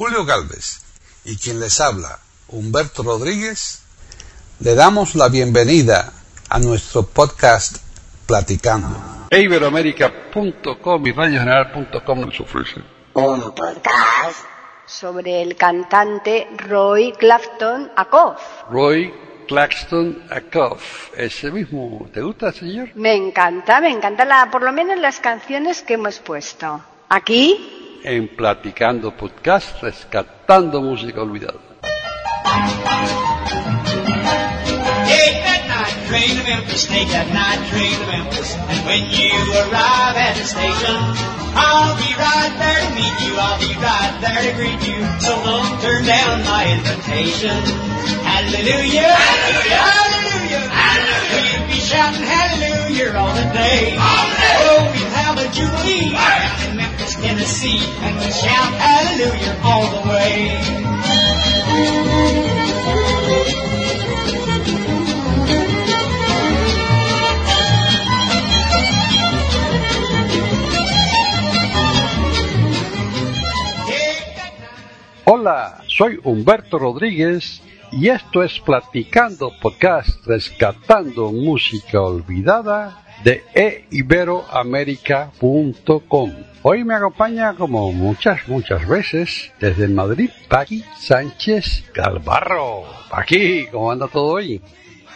Julio 0.00 0.24
Galvez 0.24 0.80
y 1.26 1.36
quien 1.36 1.60
les 1.60 1.78
habla, 1.78 2.20
Humberto 2.48 3.02
Rodríguez, 3.02 3.82
le 4.60 4.74
damos 4.74 5.14
la 5.14 5.28
bienvenida 5.28 6.14
a 6.48 6.58
nuestro 6.58 7.02
podcast 7.02 7.76
Platicando. 8.26 8.96
Iberoamérica.com 9.30 11.06
y 11.06 11.12
radiogeneral.com 11.12 12.18
nos 12.18 12.40
ofrecen 12.40 12.82
un 13.12 13.52
podcast 13.52 14.38
sobre 14.86 15.42
el 15.42 15.54
cantante 15.56 16.48
Roy 16.56 17.12
Clapton 17.12 17.92
Akoff. 17.94 18.40
Roy 18.70 19.12
Claxton 19.48 20.24
Akoff, 20.30 21.10
ese 21.14 21.50
mismo. 21.50 22.08
¿Te 22.10 22.22
gusta, 22.22 22.52
señor? 22.52 22.88
Me 22.94 23.12
encanta, 23.12 23.82
me 23.82 23.90
encanta 23.90 24.24
la, 24.24 24.50
por 24.50 24.62
lo 24.62 24.72
menos 24.72 24.98
las 24.98 25.20
canciones 25.20 25.82
que 25.82 25.92
hemos 25.92 26.20
puesto. 26.20 26.80
Aquí 27.10 27.89
En 28.02 28.28
Platicando 28.28 29.12
Podcast, 29.12 29.82
rescatando 29.82 30.80
música 30.80 31.20
olvidada. 31.20 31.60
Take 35.04 35.36
that 35.44 35.68
night 35.68 36.08
train 36.08 36.32
to 36.32 36.44
Memphis, 36.48 36.86
take 36.88 37.12
that 37.12 37.28
night 37.28 37.60
train 37.68 37.92
to 37.92 38.06
Memphis. 38.08 38.56
And 38.56 38.80
when 38.88 39.04
you 39.04 39.36
arrive 39.52 40.16
at 40.16 40.32
the 40.32 40.48
station, 40.48 40.96
I'll 41.52 41.92
be 42.00 42.08
right 42.16 42.54
there 42.56 42.80
to 42.80 42.90
meet 42.96 43.16
you, 43.20 43.36
I'll 43.36 43.60
be 43.60 43.76
right 43.76 44.16
there 44.24 44.48
to 44.48 44.52
greet 44.56 44.80
you. 44.88 45.04
So 45.20 45.36
don't 45.44 45.76
turn 45.84 46.00
down 46.08 46.40
my 46.48 46.72
invitation. 46.72 47.52
Hallelujah, 48.24 49.12
hallelujah, 49.12 49.76
hallelujah, 49.76 50.64
hallelujah. 50.72 51.52
We'll 51.52 51.68
be 51.68 51.80
shouting 51.84 52.24
hallelujah 52.24 53.12
all 53.12 53.34
the 53.36 53.44
day. 53.52 53.92
Oh, 54.00 54.88
we'll 54.88 55.12
have 55.20 55.36
a 55.36 55.52
jubilee 55.52 56.16
in 57.22 57.36
Memphis, 57.36 57.60
Tennessee, 57.60 57.80
and 58.02 58.16
we'll 58.16 58.30
shout 58.30 58.72
hallelujah 58.74 59.58
all 59.62 59.86
the 59.90 60.08
way. 60.08 60.60
Hola, 75.24 75.82
soy 75.86 76.18
Humberto 76.24 76.78
Rodríguez 76.78 77.60
y 77.92 78.08
esto 78.08 78.42
es 78.42 78.58
Platicando 78.60 79.52
Podcast, 79.60 80.26
rescatando 80.26 81.30
música 81.32 82.00
olvidada 82.00 83.04
de 83.24 83.42
eiberoamerica.com. 83.54 86.32
Hoy 86.62 86.84
me 86.84 86.94
acompaña 86.94 87.54
como 87.54 87.90
muchas, 87.92 88.46
muchas 88.48 88.86
veces 88.86 89.50
desde 89.60 89.88
Madrid, 89.88 90.30
Paqui 90.48 90.84
Sánchez 90.98 91.90
Galvarro. 91.94 92.84
Paqui, 93.10 93.66
¿cómo 93.72 93.90
anda 93.90 94.06
todo 94.08 94.34
hoy? 94.34 94.60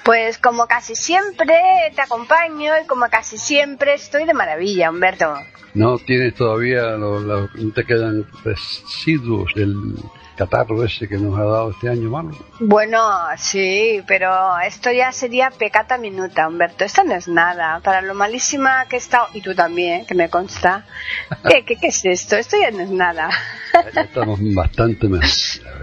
Pues 0.04 0.38
como 0.38 0.66
casi 0.66 0.94
siempre 0.96 1.54
te 1.94 2.00
acompaño 2.02 2.72
y 2.82 2.86
como 2.86 3.06
casi 3.08 3.38
siempre 3.38 3.94
estoy 3.94 4.24
de 4.26 4.34
maravilla, 4.34 4.90
Humberto. 4.90 5.34
¿No 5.74 5.98
tienes 5.98 6.34
todavía, 6.34 6.82
lo- 6.92 7.20
lo- 7.20 7.48
no 7.54 7.72
te 7.72 7.84
quedan 7.84 8.26
residuos 8.44 9.52
del 9.54 9.74
catarro 10.34 10.84
ese 10.84 11.08
que 11.08 11.16
nos 11.18 11.38
ha 11.38 11.44
dado 11.44 11.70
este 11.70 11.88
año, 11.88 12.10
mano? 12.10 12.30
Bueno, 12.60 12.98
sí, 13.36 14.02
pero 14.06 14.30
esto 14.66 14.90
ya 14.92 15.12
sería 15.12 15.50
pecata 15.50 15.98
minuta, 15.98 16.48
Humberto. 16.48 16.84
Esto 16.84 17.04
no 17.04 17.14
es 17.14 17.28
nada. 17.28 17.80
Para 17.80 18.00
lo 18.02 18.14
malísima 18.14 18.86
que 18.86 18.96
he 18.96 18.98
estado, 18.98 19.26
y 19.34 19.40
tú 19.40 19.54
también, 19.54 20.06
que 20.06 20.14
me 20.14 20.28
consta. 20.30 20.84
¿Qué, 21.48 21.64
qué, 21.64 21.76
qué 21.76 21.88
es 21.88 22.04
esto? 22.04 22.36
Esto 22.36 22.56
ya 22.60 22.70
no 22.70 22.80
es 22.80 22.90
nada. 22.90 23.30
Ya 23.94 24.02
estamos 24.02 24.38
bastante 24.54 25.08
mejor. 25.08 25.28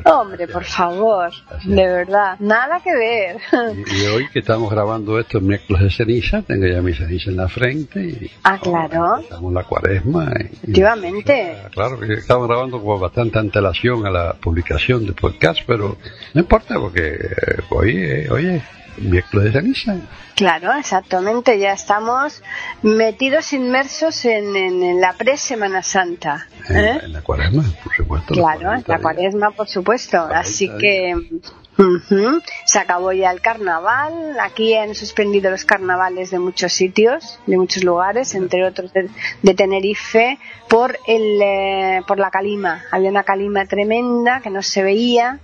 Hombre, 0.06 0.48
por 0.48 0.64
favor, 0.64 1.30
de 1.64 1.86
verdad, 1.88 2.36
nada 2.40 2.80
que 2.80 2.94
ver. 2.96 3.38
Y, 3.86 4.02
y 4.04 4.06
hoy 4.08 4.30
que 4.30 4.40
estamos 4.40 4.72
grabando 4.72 5.20
esto 5.20 5.38
el 5.38 5.44
miércoles 5.44 5.84
de 5.84 5.90
ceniza, 5.92 6.42
tengo 6.42 6.66
ya 6.66 6.82
mi 6.82 6.94
ceniza 6.94 7.30
en 7.30 7.38
la 7.38 7.48
frente. 7.50 8.00
Y, 8.02 8.32
Ah, 8.44 8.58
claro. 8.60 9.18
Estamos 9.20 9.50
en 9.50 9.54
la 9.54 9.64
cuaresma. 9.66 10.32
y- 10.40 10.46
Efectivamente. 10.56 11.58
Claro, 11.72 12.00
que 12.00 12.14
estamos 12.14 12.48
grabando 12.48 12.82
con 12.82 13.00
bastante 13.00 13.38
antelación 13.40 14.06
a 14.08 14.10
la 14.10 14.34
publicación 14.42 15.06
del 15.06 15.16
podcast, 15.16 15.62
pero 15.66 15.98
no 16.34 16.42
importa 16.42 16.80
porque 16.80 17.14
eh, 17.14 17.62
hoy, 17.70 17.98
eh, 17.98 18.28
hoy 18.30 18.48
es 18.48 18.64
miércoles 19.02 19.46
de 19.54 19.60
ceniza. 19.62 19.96
Claro, 20.36 20.74
exactamente. 20.74 21.60
Ya 21.60 21.74
estamos 21.74 22.42
metidos 22.82 23.54
inmersos 23.54 24.26
en, 24.26 24.56
en- 24.56 24.82
en 24.84 25.02
la 25.02 25.14
pre-Semana 25.14 25.84
Santa. 25.84 26.48
En, 26.70 26.78
¿eh? 26.78 27.00
en 27.04 27.14
la 27.14 27.22
cuaresma, 27.22 27.64
por 27.84 27.94
supuesto. 27.96 28.34
Claro, 28.34 28.74
en 28.74 28.82
40 28.82 28.88
la 28.92 28.98
días. 28.98 29.02
cuaresma, 29.02 29.52
por 29.52 29.68
supuesto. 29.68 30.18
40 30.18 30.40
Así 30.40 30.70
que 30.80 31.16
se 32.66 32.80
acabó 32.80 33.12
ya 33.12 33.32
el 33.32 33.42
carnaval. 33.42 34.38
Aquí 34.40 34.76
han 34.76 34.94
suspendido 34.94 35.50
los 35.50 35.66
carnavales 35.66 36.30
de 36.32 36.40
muchos 36.40 36.74
sitios, 36.74 37.40
de 37.48 37.58
muchos 37.58 37.84
lugares, 37.84 38.36
entre 38.36 38.66
otros 38.66 38.94
de, 38.94 39.10
de 39.42 39.54
Tenerife, 39.54 40.38
por, 40.70 40.98
el, 41.08 41.40
eh, 41.42 42.02
por 42.08 42.20
la 42.20 42.30
calima. 42.30 42.84
Había 42.92 43.10
una 43.10 43.24
calima 43.24 43.66
tremenda 43.66 44.42
que 44.42 44.50
no 44.50 44.62
se 44.62 44.84
veía. 44.84 45.40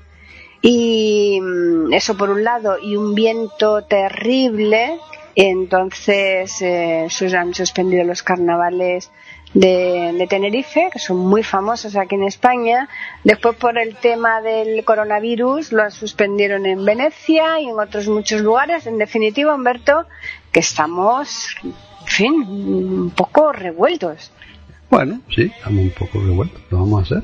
Y 0.62 1.40
mm, 1.42 1.94
eso 1.94 2.18
por 2.18 2.30
un 2.30 2.44
lado, 2.44 2.78
y 2.82 2.96
un 2.96 3.16
viento 3.16 3.84
terrible. 3.84 5.00
Entonces 5.36 6.62
eh, 6.62 7.08
sus- 7.10 7.34
han 7.36 7.54
suspendido 7.54 8.04
los 8.04 8.24
carnavales 8.24 9.12
de, 9.54 10.14
de 10.18 10.28
Tenerife, 10.28 10.90
que 10.92 11.00
son 11.00 11.18
muy 11.18 11.44
famosos 11.44 11.96
aquí 11.96 12.16
en 12.16 12.24
España. 12.24 12.90
Después, 13.24 13.56
por 13.56 13.78
el 13.78 13.96
tema 13.96 14.42
del 14.42 14.84
coronavirus, 14.84 15.72
lo 15.72 15.90
suspendieron 15.92 16.66
en 16.66 16.84
Venecia 16.84 17.60
y 17.62 17.68
en 17.70 17.80
otros 17.80 18.08
muchos 18.08 18.42
lugares. 18.42 18.88
En 18.88 18.98
definitiva, 18.98 19.54
Humberto, 19.56 20.06
que 20.52 20.60
estamos, 20.60 21.56
en 21.64 21.74
fin, 22.08 22.34
un 22.34 23.12
poco 23.16 23.52
revueltos. 23.52 24.32
Bueno, 24.90 25.22
sí, 25.36 25.44
estamos 25.56 25.84
un 25.84 25.92
poco 25.92 26.20
revueltos, 26.20 26.62
lo 26.72 26.80
vamos 26.80 27.12
a 27.12 27.18
hacer. 27.18 27.24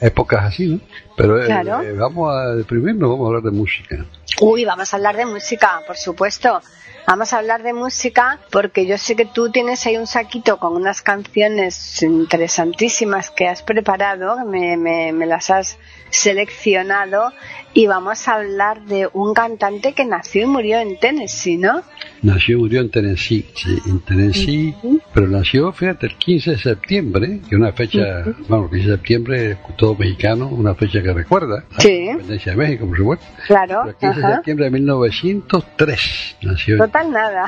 Épocas 0.00 0.44
así, 0.46 0.66
¿no? 0.66 0.80
Pero 1.16 1.42
eh, 1.42 1.46
Claro. 1.46 1.82
eh, 1.82 1.92
vamos 1.92 2.34
a 2.34 2.54
deprimirnos, 2.54 3.10
vamos 3.10 3.24
a 3.24 3.28
hablar 3.28 3.42
de 3.42 3.50
música. 3.58 4.04
Uy, 4.40 4.64
vamos 4.64 4.92
a 4.92 4.96
hablar 4.96 5.16
de 5.16 5.26
música, 5.26 5.80
por 5.86 5.96
supuesto. 5.96 6.60
Vamos 7.06 7.32
a 7.32 7.38
hablar 7.38 7.62
de 7.62 7.72
música 7.72 8.40
porque 8.50 8.84
yo 8.84 8.98
sé 8.98 9.14
que 9.14 9.26
tú 9.26 9.50
tienes 9.50 9.86
ahí 9.86 9.96
un 9.96 10.08
saquito 10.08 10.58
con 10.58 10.74
unas 10.74 11.02
canciones 11.02 12.02
interesantísimas 12.02 13.30
que 13.30 13.46
has 13.46 13.62
preparado, 13.62 14.36
que 14.36 14.44
me, 14.44 14.76
me- 14.76 15.12
me 15.12 15.24
las 15.26 15.48
has 15.50 15.78
seleccionado 16.10 17.32
y 17.76 17.86
vamos 17.86 18.26
a 18.26 18.36
hablar 18.36 18.80
de 18.86 19.06
un 19.12 19.34
cantante 19.34 19.92
que 19.92 20.06
nació 20.06 20.44
y 20.44 20.46
murió 20.46 20.78
en 20.78 20.98
Tennessee, 20.98 21.58
¿no? 21.58 21.82
Nació 22.22 22.56
y 22.56 22.60
murió 22.60 22.80
en 22.80 22.90
Tennessee, 22.90 23.44
sí, 23.54 23.78
en 23.86 24.00
Tennessee, 24.00 24.74
pero 25.12 25.28
nació, 25.28 25.70
fíjate, 25.72 26.06
el 26.06 26.16
15 26.16 26.52
de 26.52 26.58
septiembre, 26.58 27.40
que 27.46 27.54
es 27.54 27.60
una 27.60 27.72
fecha, 27.72 28.24
bueno, 28.48 28.64
el 28.64 28.70
15 28.70 28.76
de 28.76 28.96
septiembre, 28.96 29.58
todo 29.76 29.94
mexicano, 29.94 30.48
una 30.48 30.74
fecha 30.74 31.02
que 31.02 31.12
recuerda. 31.12 31.64
Sí. 31.76 31.88
la 32.06 32.12
independencia 32.12 32.52
de 32.52 32.56
México, 32.56 32.86
por 32.86 32.96
supuesto. 32.96 33.26
Claro, 33.46 33.80
Pero 33.84 33.90
el 33.90 33.96
15 33.96 34.20
de 34.20 34.26
ajá. 34.26 34.34
septiembre 34.36 34.64
de 34.64 34.70
1903 34.70 36.36
nació. 36.42 36.78
Total 36.78 37.12
nada. 37.12 37.46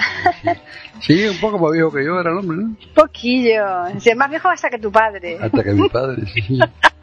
Sí, 1.00 1.24
un 1.26 1.38
poco 1.38 1.58
más 1.58 1.72
viejo 1.72 1.92
que 1.92 2.04
yo 2.04 2.20
era 2.20 2.32
el 2.32 2.38
hombre, 2.38 2.58
¿no? 2.58 2.76
Poquillo. 2.94 3.64
Si 3.98 4.10
es 4.10 4.16
más 4.16 4.28
viejo 4.28 4.48
hasta 4.48 4.68
que 4.68 4.78
tu 4.78 4.90
padre. 4.90 5.38
Hasta 5.40 5.62
que 5.62 5.72
mi 5.72 5.88
padre, 5.88 6.26
sí, 6.26 6.58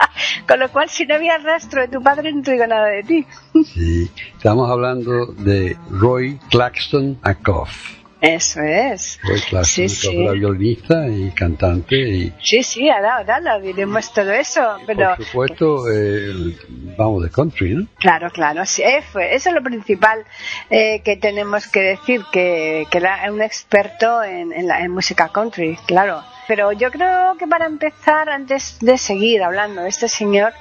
Con 0.47 0.59
lo 0.59 0.69
cual, 0.69 0.89
si 0.89 1.05
no 1.05 1.15
había 1.15 1.37
rastro 1.37 1.81
de 1.81 1.87
tu 1.87 2.01
padre, 2.01 2.31
no 2.33 2.41
te 2.41 2.51
digo 2.53 2.67
nada 2.67 2.87
de 2.87 3.03
ti. 3.03 3.25
sí. 3.73 4.09
Estamos 4.37 4.69
hablando 4.69 5.27
de 5.27 5.75
Roy 5.89 6.39
Claxton 6.49 7.19
Akoff. 7.23 7.95
Eso 8.21 8.61
es. 8.61 9.19
Roy 9.23 9.39
Claxton 9.41 9.65
Sí, 9.65 9.89
sí. 9.89 10.21
era 10.23 10.31
violinista 10.31 11.07
y 11.07 11.29
cantante 11.31 11.95
y 11.95 12.33
Sí, 12.41 12.63
sí, 12.63 12.89
ahora, 12.89 13.17
ahora 13.17 13.59
diremos 13.59 14.11
todo 14.13 14.31
eso, 14.31 14.77
pero 14.87 15.15
por 15.15 15.25
supuesto, 15.25 15.91
eh, 15.91 16.55
vamos 16.97 17.23
de 17.23 17.29
country, 17.29 17.75
¿no? 17.75 17.87
claro, 17.99 18.31
claro, 18.31 18.65
sí, 18.65 18.81
eh, 18.81 19.03
fue- 19.11 19.35
eso 19.35 19.49
es 19.49 19.55
lo 19.55 19.61
principal 19.61 20.23
eh, 20.71 21.01
que 21.03 21.17
tenemos 21.17 21.67
que 21.67 21.81
decir, 21.81 22.21
que, 22.31 22.87
que 22.89 22.97
era 22.97 23.31
un 23.31 23.41
experto 23.43 24.23
en, 24.23 24.51
en 24.53 24.67
la, 24.67 24.81
en 24.83 24.91
música 24.91 25.27
country, 25.29 25.77
claro. 25.85 26.23
Pero 26.47 26.71
yo 26.71 26.91
creo 26.91 27.37
que 27.37 27.47
para 27.47 27.65
empezar, 27.65 28.29
antes 28.29 28.77
de 28.79 28.97
seguir 28.97 29.41
hablando 29.43 29.81
de 29.81 29.89
este 29.89 30.07
señor, 30.07 30.53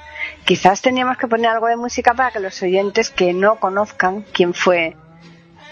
quizás 0.43 0.81
teníamos 0.81 1.17
que 1.17 1.27
poner 1.27 1.51
algo 1.51 1.67
de 1.67 1.75
música 1.75 2.13
para 2.13 2.31
que 2.31 2.39
los 2.39 2.61
oyentes 2.63 3.11
que 3.11 3.33
no 3.33 3.57
conozcan 3.57 4.25
quién 4.33 4.53
fue 4.53 4.95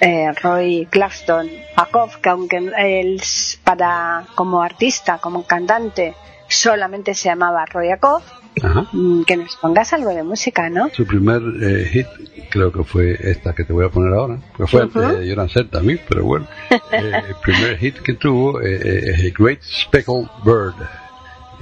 eh, 0.01 0.31
Roy 0.41 0.87
Clapton 0.89 1.49
Akoff, 1.75 2.17
que 2.17 2.29
aunque 2.29 2.57
él 2.57 3.21
para 3.63 4.25
como 4.35 4.61
artista, 4.61 5.17
como 5.17 5.45
cantante, 5.45 6.13
solamente 6.47 7.13
se 7.15 7.29
llamaba 7.29 7.65
Roy 7.65 7.89
Akoff, 7.89 8.23
Ajá. 8.61 8.87
mm, 8.91 9.23
que 9.23 9.37
nos 9.37 9.55
pongas 9.55 9.93
algo 9.93 10.09
de 10.09 10.23
música, 10.23 10.69
¿no? 10.69 10.89
Su 10.93 11.05
primer 11.05 11.41
eh, 11.61 11.85
hit 11.91 12.07
creo 12.49 12.71
que 12.71 12.83
fue 12.83 13.17
esta 13.19 13.53
que 13.53 13.63
te 13.63 13.73
voy 13.73 13.85
a 13.85 13.89
poner 13.89 14.13
ahora, 14.13 14.39
que 14.55 14.67
fue 14.67 14.83
antes 14.83 14.95
Ujú. 15.01 15.15
de 15.17 15.29
Joran 15.29 15.49
Set 15.49 15.69
también, 15.71 15.99
pero 16.07 16.23
bueno, 16.23 16.47
eh, 16.69 17.21
el 17.29 17.35
primer 17.41 17.77
hit 17.79 17.95
que 17.99 18.13
tuvo 18.13 18.61
eh, 18.61 18.79
eh, 18.83 19.11
es 19.27 19.31
A 19.33 19.43
Great 19.43 19.61
Speckled 19.63 20.27
Bird. 20.45 20.75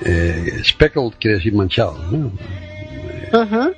Eh, 0.03 0.61
speckled 0.63 1.13
quiere 1.19 1.37
decir 1.37 1.53
manchado, 1.53 1.97
¿no? 2.11 2.31
Ujú. 3.33 3.73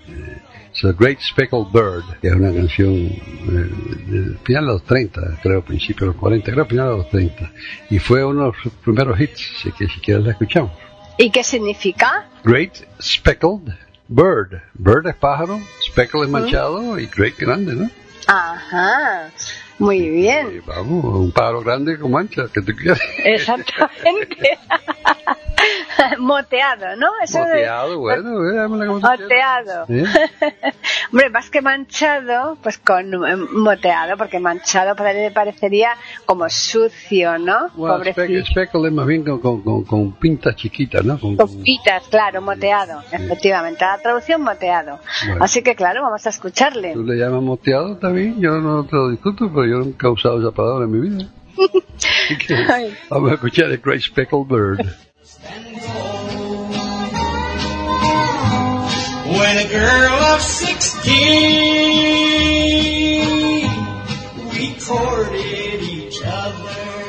So, 0.71 0.91
Great 0.95 1.19
Speckled 1.19 1.67
Bird, 1.71 2.03
que 2.19 2.29
es 2.29 2.33
una 2.33 2.51
canción 2.51 2.93
eh, 2.95 3.69
del 4.07 4.37
final 4.43 4.65
de 4.65 4.71
los 4.73 4.83
30, 4.85 5.21
creo, 5.43 5.63
principio 5.63 6.07
de 6.07 6.13
los 6.13 6.15
40, 6.19 6.51
creo, 6.51 6.65
final 6.65 6.89
de 6.89 6.97
los 6.97 7.09
30. 7.09 7.51
Y 7.91 7.99
fue 7.99 8.25
uno 8.25 8.47
de 8.47 8.51
sus 8.63 8.71
primeros 8.73 9.19
hits, 9.19 9.51
así 9.59 9.71
que 9.73 9.87
si 9.87 9.99
quieres 9.99 10.23
la 10.23 10.31
escuchamos. 10.31 10.71
¿Y 11.17 11.29
qué 11.29 11.43
significa? 11.43 12.27
Great 12.43 12.73
Speckled 13.01 13.73
Bird. 14.07 14.61
Bird 14.73 15.07
es 15.07 15.15
pájaro, 15.15 15.59
speckled 15.81 16.23
es 16.23 16.29
manchado 16.29 16.99
y 16.99 17.07
great 17.07 17.37
grande, 17.37 17.73
¿no? 17.73 17.89
Ajá. 18.27 19.31
Muy 19.79 20.09
bien. 20.09 20.61
Vamos, 20.65 21.03
un 21.05 21.31
pájaro 21.31 21.61
grande 21.61 21.97
con 21.99 22.11
mancha, 22.11 22.43
que 22.53 22.61
tú 22.61 22.73
quieres. 22.75 23.01
Exactamente. 23.23 24.57
Moteado, 26.19 26.95
¿no? 26.97 27.07
Eso 27.23 27.39
de- 27.39 27.45
Moteado, 27.45 27.99
bueno, 27.99 28.49
eh, 28.51 28.67
como 28.67 28.99
tú 28.99 29.07
Moteado. 29.07 29.85
quieras. 29.85 30.11
¿Eh? 30.43 30.71
Hombre, 31.11 31.29
más 31.29 31.49
que 31.49 31.61
manchado, 31.61 32.57
pues 32.61 32.77
con 32.79 33.13
eh, 33.13 33.35
moteado, 33.51 34.17
porque 34.17 34.39
manchado 34.39 34.95
para 34.95 35.11
él 35.11 35.17
le 35.17 35.31
parecería 35.31 35.89
como 36.25 36.49
sucio, 36.49 37.37
¿no? 37.37 37.69
Bueno, 37.75 37.97
Pobrecito. 37.97 38.45
speckled 38.51 38.85
es 38.87 38.91
más 38.93 39.05
bien 39.05 39.23
con, 39.23 39.39
con, 39.39 39.61
con, 39.61 39.83
con 39.83 40.11
pintas 40.13 40.55
chiquitas, 40.55 41.03
¿no? 41.05 41.19
Con, 41.19 41.37
pitas, 41.63 42.03
claro, 42.09 42.41
moteado, 42.41 43.01
efectivamente. 43.11 43.85
La 43.85 43.97
traducción 43.99 44.41
moteado. 44.41 44.99
Bueno. 45.27 45.43
Así 45.45 45.61
que 45.61 45.75
claro, 45.75 46.01
vamos 46.01 46.25
a 46.25 46.29
escucharle. 46.29 46.93
Tú 46.93 47.03
le 47.03 47.15
llamas 47.15 47.41
moteado 47.41 47.97
también, 47.97 48.39
yo 48.41 48.57
no 48.59 48.83
te 48.85 48.95
lo 48.95 49.09
discuto, 49.09 49.49
pero 49.53 49.62
yo 49.65 49.79
nunca 49.79 50.07
he 50.07 50.11
usado 50.11 50.39
esa 50.39 50.51
palabra 50.51 50.85
en 50.85 50.91
mi 50.91 51.09
vida. 51.09 51.27
Así 52.25 52.37
que 52.37 52.53
Ay. 52.55 52.95
vamos 53.09 53.31
a 53.31 53.33
escuchar 53.35 53.71
el 53.71 53.77
Great 53.77 54.01
Speckled 54.01 54.47
Bird. 54.47 54.79
When 59.25 59.57
a 59.57 59.67
girl 59.67 60.13
of 60.35 60.41
sixteen, 61.93 63.69
we 64.51 64.73
courted 64.79 65.81
each 65.81 66.21
other. 66.23 67.02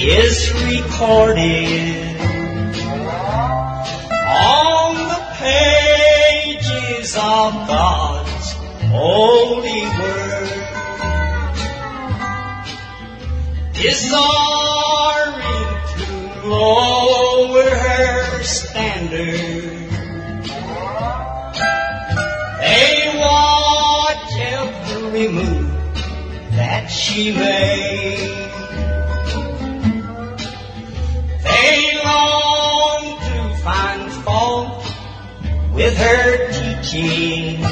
Is 0.00 0.52
recorded 0.52 2.20
on 4.12 4.94
the 5.08 5.20
pages 5.38 7.16
of 7.16 7.52
God's 7.66 8.52
holy 8.92 9.82
word. 9.98 10.50
Desiring 13.72 14.14
to 15.94 16.06
lower 16.48 17.70
her 17.70 18.42
standard, 18.44 19.90
they 22.60 23.14
watch 23.18 24.32
every 24.38 25.28
move 25.28 25.72
that 26.52 26.86
she 26.86 27.32
made. 27.32 28.27
With 35.78 35.96
her 35.96 36.50
teaching. 36.50 37.62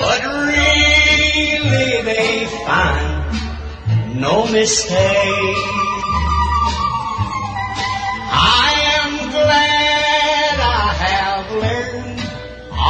But 0.00 0.20
really 0.24 2.02
they 2.08 2.46
find 2.64 4.18
no 4.18 4.46
mistake. 4.50 5.62
I 8.32 8.70
am 8.96 9.12
glad 9.30 10.54
I 10.58 10.88
have 11.04 11.46
learned 11.64 12.20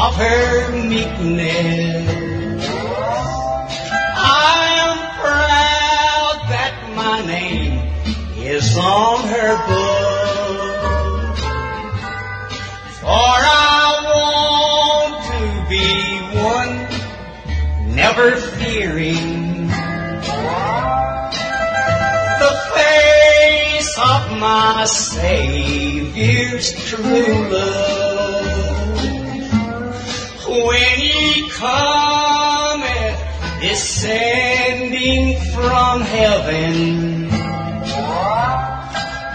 of 0.04 0.14
her 0.14 0.70
meekness. 0.86 2.68
I 4.18 4.58
am 4.84 4.96
proud 5.20 6.36
that 6.54 6.74
my 6.94 7.26
name 7.26 7.74
is 8.38 8.76
on 8.78 9.26
her 9.34 9.66
book. 9.66 9.85
Never 18.16 18.36
fearing 18.36 19.66
the 22.40 22.54
face 22.74 23.98
of 23.98 24.38
my 24.38 24.84
Savior's 24.86 26.72
true 26.88 27.50
love. 27.50 28.94
When 30.48 30.98
he 30.98 31.50
cometh 31.50 33.20
descending 33.60 35.38
from 35.52 36.00
heaven 36.00 37.30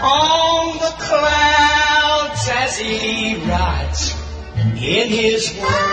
on 0.02 0.78
the 0.78 0.94
clouds 0.98 2.48
as 2.48 2.78
he 2.78 3.36
rides 3.48 4.14
in 4.76 5.08
his 5.08 5.56
word. 5.60 5.91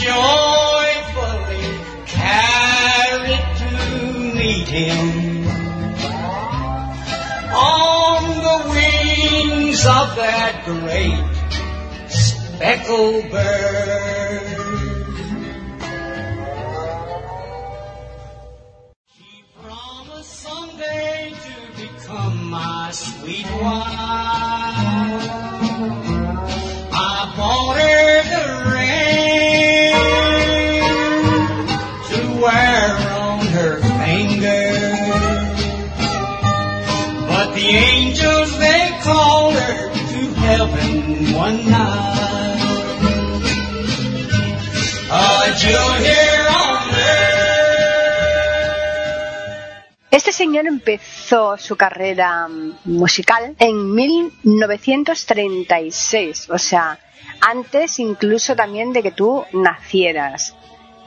Joyfully 0.00 1.68
carried 2.06 3.46
to 3.60 3.70
meet 4.34 4.68
him 4.68 5.46
on 7.52 8.22
the 8.48 8.58
wings 8.70 9.84
of 9.84 10.16
that 10.16 10.62
great 10.64 12.10
speckled 12.10 13.30
bird. 13.30 13.99
Empezó 50.58 51.56
su 51.56 51.76
carrera 51.76 52.48
mm, 52.48 52.80
musical 52.84 53.54
en 53.58 53.94
1936, 53.94 56.50
o 56.50 56.58
sea, 56.58 56.98
antes 57.40 57.98
incluso 57.98 58.54
también 58.56 58.92
de 58.92 59.02
que 59.02 59.12
tú 59.12 59.44
nacieras. 59.52 60.54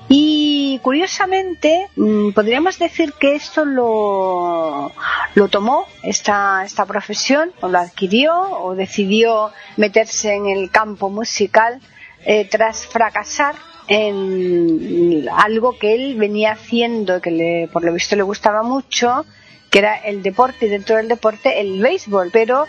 Y 0.10 0.80
curiosamente, 0.84 1.88
mm, 1.96 2.32
podríamos 2.32 2.78
decir 2.78 3.14
que 3.14 3.36
esto 3.36 3.64
lo, 3.66 4.92
lo 5.36 5.48
tomó, 5.48 5.86
esta, 6.04 6.64
esta 6.66 6.86
profesión, 6.86 7.54
o 7.62 7.70
lo 7.70 7.80
adquirió, 7.80 8.38
o 8.40 8.76
decidió 8.76 9.52
meterse 9.78 10.34
en 10.34 10.48
el 10.48 10.70
campo 10.72 11.10
musical 11.10 11.80
eh, 12.26 12.48
tras 12.50 12.86
fracasar 12.88 13.56
en 13.88 15.28
algo 15.36 15.78
que 15.78 15.94
él 15.94 16.16
venía 16.16 16.54
haciendo, 16.54 17.22
que 17.22 17.32
le, 17.32 17.70
por 17.72 17.84
lo 17.84 17.94
visto 17.94 18.16
le 18.16 18.24
gustaba 18.24 18.64
mucho, 18.64 19.26
que 19.70 19.80
era 19.80 19.96
el 19.96 20.22
deporte 20.22 20.68
y 20.68 20.70
dentro 20.70 20.96
del 20.98 21.08
deporte 21.08 21.60
el 21.60 21.82
béisbol, 21.82 22.30
pero 22.32 22.68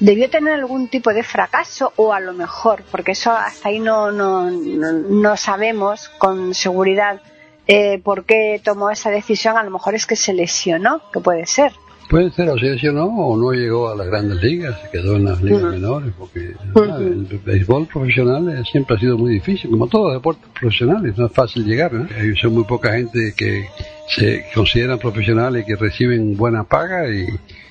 debió 0.00 0.30
tener 0.30 0.54
algún 0.54 0.88
tipo 0.88 1.12
de 1.12 1.22
fracaso 1.22 1.92
o 1.96 2.12
a 2.12 2.20
lo 2.20 2.32
mejor, 2.32 2.82
porque 2.90 3.12
eso 3.12 3.32
hasta 3.32 3.68
ahí 3.68 3.80
no, 3.80 4.10
no, 4.10 4.50
no, 4.50 4.92
no 4.92 5.36
sabemos 5.36 6.08
con 6.18 6.54
seguridad 6.54 7.20
eh, 7.66 7.98
por 8.02 8.24
qué 8.24 8.60
tomó 8.62 8.90
esa 8.90 9.10
decisión, 9.10 9.56
a 9.56 9.62
lo 9.62 9.70
mejor 9.70 9.94
es 9.94 10.06
que 10.06 10.16
se 10.16 10.34
lesionó, 10.34 11.10
que 11.10 11.20
puede 11.20 11.46
ser. 11.46 11.72
Puede 12.08 12.30
ser, 12.32 12.48
o 12.50 12.58
se 12.58 12.66
lesionó 12.66 13.04
o 13.06 13.36
no 13.36 13.52
llegó 13.52 13.88
a 13.88 13.96
las 13.96 14.06
grandes 14.06 14.42
ligas, 14.42 14.78
se 14.82 14.90
quedó 14.90 15.16
en 15.16 15.24
las 15.24 15.42
ligas 15.42 15.62
menores, 15.62 16.12
porque 16.18 16.52
Ujú. 16.74 16.84
ah, 16.84 16.98
el 17.00 17.40
béisbol 17.44 17.86
profesional 17.86 18.48
eh, 18.48 18.62
siempre 18.70 18.96
ha 18.96 19.00
sido 19.00 19.16
muy 19.16 19.34
difícil, 19.34 19.70
como 19.70 19.88
todos 19.88 20.06
los 20.06 20.14
deportes 20.14 20.44
profesionales, 20.58 21.16
no 21.16 21.26
es 21.26 21.32
fácil 21.32 21.64
llegar, 21.64 21.92
¿no? 21.92 22.06
Hay 22.16 22.36
son 22.36 22.54
muy 22.54 22.64
poca 22.64 22.92
gente 22.92 23.32
que 23.36 23.66
se 24.08 24.44
consideran 24.54 24.98
profesionales 24.98 25.62
y 25.62 25.66
que 25.66 25.76
reciben 25.76 26.36
buena 26.36 26.64
paga 26.64 27.08
y, 27.08 27.26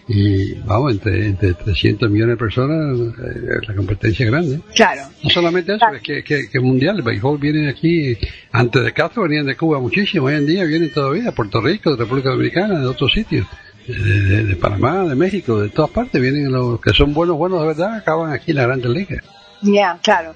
y 0.08 0.54
vamos, 0.66 0.94
entre, 0.94 1.28
entre 1.28 1.54
300 1.54 2.10
millones 2.10 2.34
de 2.34 2.38
personas 2.38 3.00
eh, 3.00 3.60
la 3.68 3.76
competencia 3.76 4.26
es 4.26 4.32
grande. 4.32 4.60
Claro. 4.76 5.02
No 5.24 5.30
solamente 5.30 5.76
eso, 5.76 5.86
es 5.94 6.02
que, 6.02 6.24
que, 6.24 6.50
que 6.50 6.60
mundial, 6.60 6.98
el 6.98 7.04
béisbol 7.04 7.38
viene 7.38 7.70
aquí, 7.70 8.18
antes 8.52 8.84
de 8.84 8.92
Castro 8.94 9.24
venían 9.24 9.46
de 9.46 9.56
Cuba 9.56 9.80
muchísimo, 9.80 10.26
hoy 10.26 10.36
en 10.36 10.46
día 10.46 10.64
vienen 10.66 10.92
todavía 10.92 11.26
de 11.26 11.32
Puerto 11.32 11.62
Rico, 11.62 11.92
de 11.92 11.98
República 11.98 12.30
Dominicana, 12.30 12.80
de 12.80 12.88
otros 12.88 13.12
sitios, 13.14 13.46
de, 13.88 14.44
de- 14.44 14.56
Panamá, 14.56 15.04
de 15.04 15.16
México, 15.16 15.60
de 15.60 15.70
todas 15.70 15.92
partes 15.92 16.22
vienen 16.22 16.52
los 16.52 16.80
que 16.80 16.92
son 16.94 17.14
buenos, 17.14 17.38
buenos 17.38 17.62
de 17.62 17.68
verdad, 17.68 17.96
acaban 17.96 18.32
aquí 18.32 18.52
en 18.52 18.58
la 18.58 18.64
Grandes 18.68 18.92
Ligas. 18.92 19.24
Ya, 19.62 20.00
claro. 20.02 20.36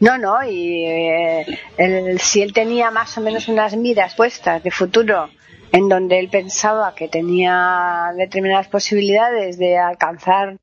No, 0.00 0.18
no, 0.18 0.42
y 0.44 0.84
eh, 0.84 1.46
el- 1.78 2.18
si 2.20 2.42
él 2.42 2.52
tenía 2.52 2.90
más 2.90 3.16
o 3.16 3.20
menos 3.20 3.48
unas 3.48 3.76
miras 3.76 4.14
puestas 4.14 4.62
de 4.62 4.70
futuro 4.70 5.28
en 5.72 5.88
donde 5.88 6.18
él 6.20 6.28
pensaba 6.28 6.94
que 6.94 7.08
tenía 7.08 8.10
determinadas 8.16 8.68
posibilidades 8.68 9.58
de 9.58 9.78
alcanzar 9.78 10.58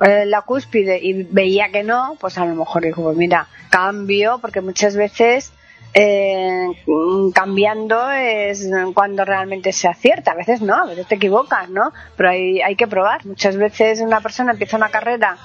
eh, 0.00 0.24
la 0.26 0.42
cúspide 0.42 0.98
y 1.02 1.22
veía 1.24 1.70
que 1.70 1.82
no, 1.82 2.16
pues 2.20 2.36
a 2.38 2.44
lo 2.44 2.54
mejor 2.54 2.82
dijo, 2.84 3.02
pues 3.02 3.16
mira, 3.16 3.48
cambio, 3.70 4.38
porque 4.40 4.60
muchas 4.60 4.96
veces 4.96 5.52
eh, 5.98 6.68
cambiando 7.32 8.10
es 8.10 8.68
cuando 8.92 9.24
realmente 9.24 9.72
se 9.72 9.88
acierta, 9.88 10.32
a 10.32 10.34
veces 10.34 10.60
no, 10.60 10.74
a 10.74 10.84
veces 10.84 11.06
te 11.06 11.14
equivocas, 11.14 11.70
¿no? 11.70 11.90
Pero 12.18 12.28
hay, 12.28 12.60
hay 12.60 12.76
que 12.76 12.86
probar. 12.86 13.24
Muchas 13.24 13.56
veces 13.56 14.02
una 14.02 14.20
persona 14.20 14.52
empieza 14.52 14.76
una 14.76 14.90
carrera 14.90 15.38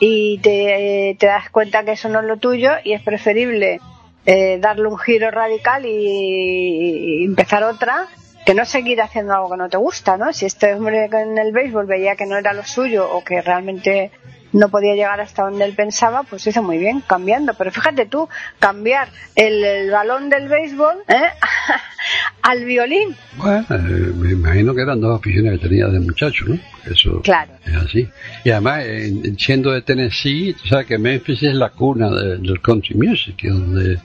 y 0.00 0.38
te, 0.38 1.14
te 1.18 1.26
das 1.26 1.50
cuenta 1.50 1.84
que 1.84 1.92
eso 1.92 2.08
no 2.08 2.20
es 2.20 2.24
lo 2.24 2.38
tuyo 2.38 2.70
y 2.84 2.94
es 2.94 3.02
preferible 3.02 3.80
eh, 4.24 4.56
darle 4.58 4.88
un 4.88 4.96
giro 4.96 5.30
radical 5.30 5.84
y, 5.84 7.20
y 7.20 7.24
empezar 7.24 7.62
otra 7.64 8.06
que 8.46 8.54
no 8.54 8.64
seguir 8.64 9.02
haciendo 9.02 9.34
algo 9.34 9.50
que 9.50 9.56
no 9.58 9.68
te 9.68 9.76
gusta, 9.76 10.16
¿no? 10.16 10.32
Si 10.32 10.46
este 10.46 10.72
hombre 10.72 11.10
en 11.12 11.36
el 11.36 11.52
béisbol 11.52 11.84
veía 11.84 12.16
que 12.16 12.24
no 12.24 12.38
era 12.38 12.54
lo 12.54 12.64
suyo 12.64 13.06
o 13.12 13.22
que 13.22 13.42
realmente 13.42 14.10
no 14.52 14.68
podía 14.70 14.94
llegar 14.94 15.20
hasta 15.20 15.42
donde 15.44 15.64
él 15.64 15.74
pensaba, 15.74 16.22
pues 16.22 16.46
hizo 16.46 16.62
muy 16.62 16.78
bien 16.78 17.00
cambiando. 17.06 17.54
Pero 17.54 17.70
fíjate 17.70 18.06
tú, 18.06 18.28
cambiar 18.58 19.08
el, 19.36 19.62
el 19.64 19.90
balón 19.90 20.30
del 20.30 20.48
béisbol 20.48 20.96
¿eh? 21.08 21.14
al 22.42 22.64
violín. 22.64 23.14
Bueno, 23.36 23.64
eh, 23.70 24.12
me 24.16 24.32
imagino 24.32 24.74
que 24.74 24.82
eran 24.82 25.00
dos 25.00 25.18
aficiones 25.18 25.58
que 25.60 25.68
tenía 25.68 25.86
de 25.88 26.00
muchacho, 26.00 26.44
¿no? 26.48 26.58
Eso 26.90 27.20
Claro. 27.22 27.52
es 27.66 27.74
así. 27.76 28.08
Y 28.44 28.50
además, 28.50 28.82
eh, 28.86 29.34
siendo 29.38 29.72
de 29.72 29.82
Tennessee, 29.82 30.54
tú 30.54 30.66
sabes 30.68 30.86
que 30.86 30.98
Memphis 30.98 31.42
es 31.42 31.54
la 31.54 31.70
cuna 31.70 32.10
de- 32.10 32.38
del 32.38 32.60
country 32.62 32.94
music, 32.96 33.36
donde 33.42 33.98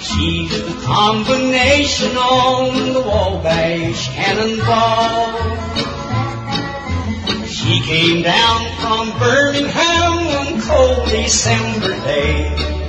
She's 0.02 0.52
the 0.52 0.82
combination 0.86 2.18
on 2.18 2.92
the 2.92 3.00
Wabash 3.00 4.10
Cannonball. 4.16 5.32
She 7.48 7.80
came 7.84 8.22
down 8.22 8.66
from 8.82 9.18
Birmingham 9.18 10.26
one 10.26 10.62
cold 10.62 11.08
December 11.08 11.96
day. 12.04 12.81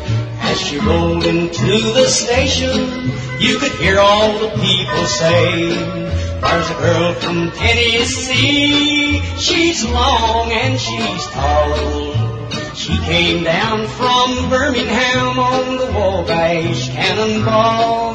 As 0.52 0.60
she 0.60 0.78
rolled 0.78 1.24
into 1.24 1.80
the 1.94 2.06
station, 2.08 3.10
you 3.40 3.58
could 3.58 3.72
hear 3.72 3.98
all 3.98 4.38
the 4.38 4.50
people 4.50 5.06
say, 5.06 5.68
There's 5.70 6.68
a 6.68 6.74
girl 6.74 7.14
from 7.14 7.50
Tennessee, 7.52 9.22
she's 9.38 9.82
long 9.86 10.52
and 10.52 10.78
she's 10.78 11.26
tall. 11.28 12.74
She 12.74 12.98
came 12.98 13.44
down 13.44 13.86
from 13.86 14.50
Birmingham 14.50 15.38
on 15.38 15.78
the 15.78 15.86
Wabash 15.86 16.90
Cannonball. 16.90 18.12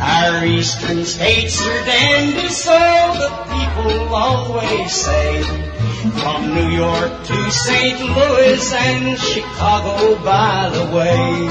Our 0.00 0.46
eastern 0.46 1.04
states 1.04 1.60
are 1.66 1.84
dandy, 1.84 2.48
so 2.48 2.78
the 3.18 3.30
people 3.50 4.14
always 4.14 4.92
say. 4.92 5.73
From 6.12 6.54
New 6.54 6.68
York 6.68 7.24
to 7.24 7.50
St. 7.50 7.98
Louis 7.98 8.72
and 8.74 9.18
Chicago, 9.18 10.22
by 10.22 10.68
the 10.68 10.84
way. 10.94 11.48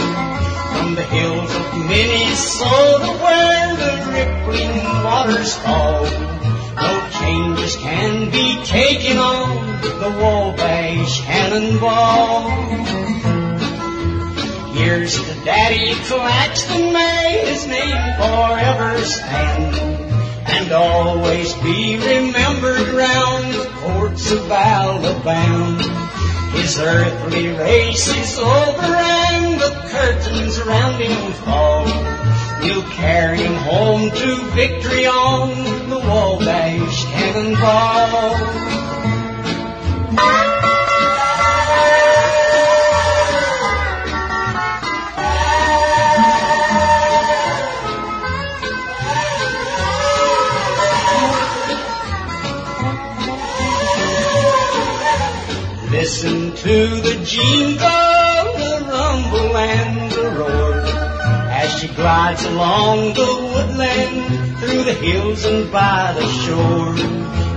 From 0.77 0.93
the 0.93 1.01
hills 1.01 1.55
of 1.55 1.77
Minnesota 1.89 3.17
where 3.17 3.75
the 3.75 4.11
rippling 4.13 4.77
waters 5.03 5.55
fall. 5.57 6.03
No 6.75 7.09
changes 7.19 7.75
can 7.77 8.29
be 8.29 8.63
taken 8.63 9.17
on 9.17 9.81
the 9.81 10.09
Wabash 10.21 11.21
Cannonball. 11.21 12.51
Here's 14.73 15.15
to 15.15 15.45
Daddy 15.45 15.95
Claxton, 16.05 16.93
may 16.93 17.43
his 17.47 17.65
name 17.65 17.97
forever 18.17 19.03
stand 19.03 20.12
and 20.55 20.71
always 20.71 21.53
be 21.55 21.97
remembered 21.97 22.87
round 22.89 23.53
the 23.53 23.71
courts 23.77 24.31
of 24.31 24.51
Alabama. 24.51 25.81
His 26.51 26.79
earthly 26.79 27.47
race 27.47 28.07
is 28.07 28.37
over 28.37 28.81
and 28.83 29.59
the 29.59 29.71
curtains 29.89 30.59
around 30.59 31.01
him 31.01 31.33
fall. 31.43 31.85
We'll 32.61 32.83
carry 32.91 33.39
him 33.39 33.55
home 33.55 34.11
to 34.11 34.35
victory 34.51 35.07
on 35.07 35.89
the 35.89 35.97
Wabash 35.97 37.05
Cannonball. 37.05 38.53
to 56.63 57.01
the 57.01 57.21
jingle, 57.25 57.77
the 58.55 58.85
rumble, 58.87 59.57
and 59.57 60.11
the 60.13 60.29
roar 60.39 60.79
as 61.51 61.77
she 61.77 61.89
glides 61.89 62.45
along 62.45 63.13
the 63.15 63.31
woodland, 63.51 64.59
through 64.59 64.83
the 64.85 64.93
hills 64.93 65.43
and 65.43 65.69
by 65.73 66.13
the 66.13 66.25
shore. 66.25 66.95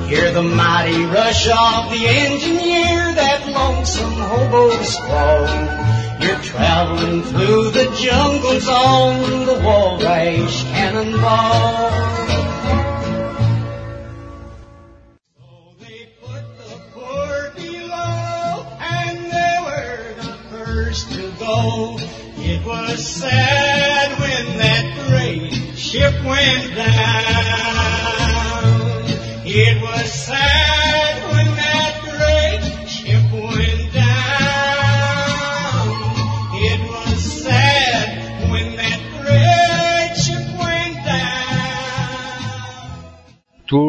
Hear 0.08 0.32
the 0.32 0.42
mighty 0.42 1.04
rush 1.04 1.46
of 1.46 1.90
the 1.90 2.04
engineer 2.04 3.14
that 3.14 3.46
lonesome 3.46 4.12
hobo's 4.12 4.96
call. 4.96 5.46
You're 6.20 6.42
traveling 6.42 7.22
through 7.22 7.70
the 7.70 7.88
jungles 8.02 8.66
on 8.66 9.46
the 9.46 9.54
Wabash 9.54 10.64
Cannonball. 10.64 12.25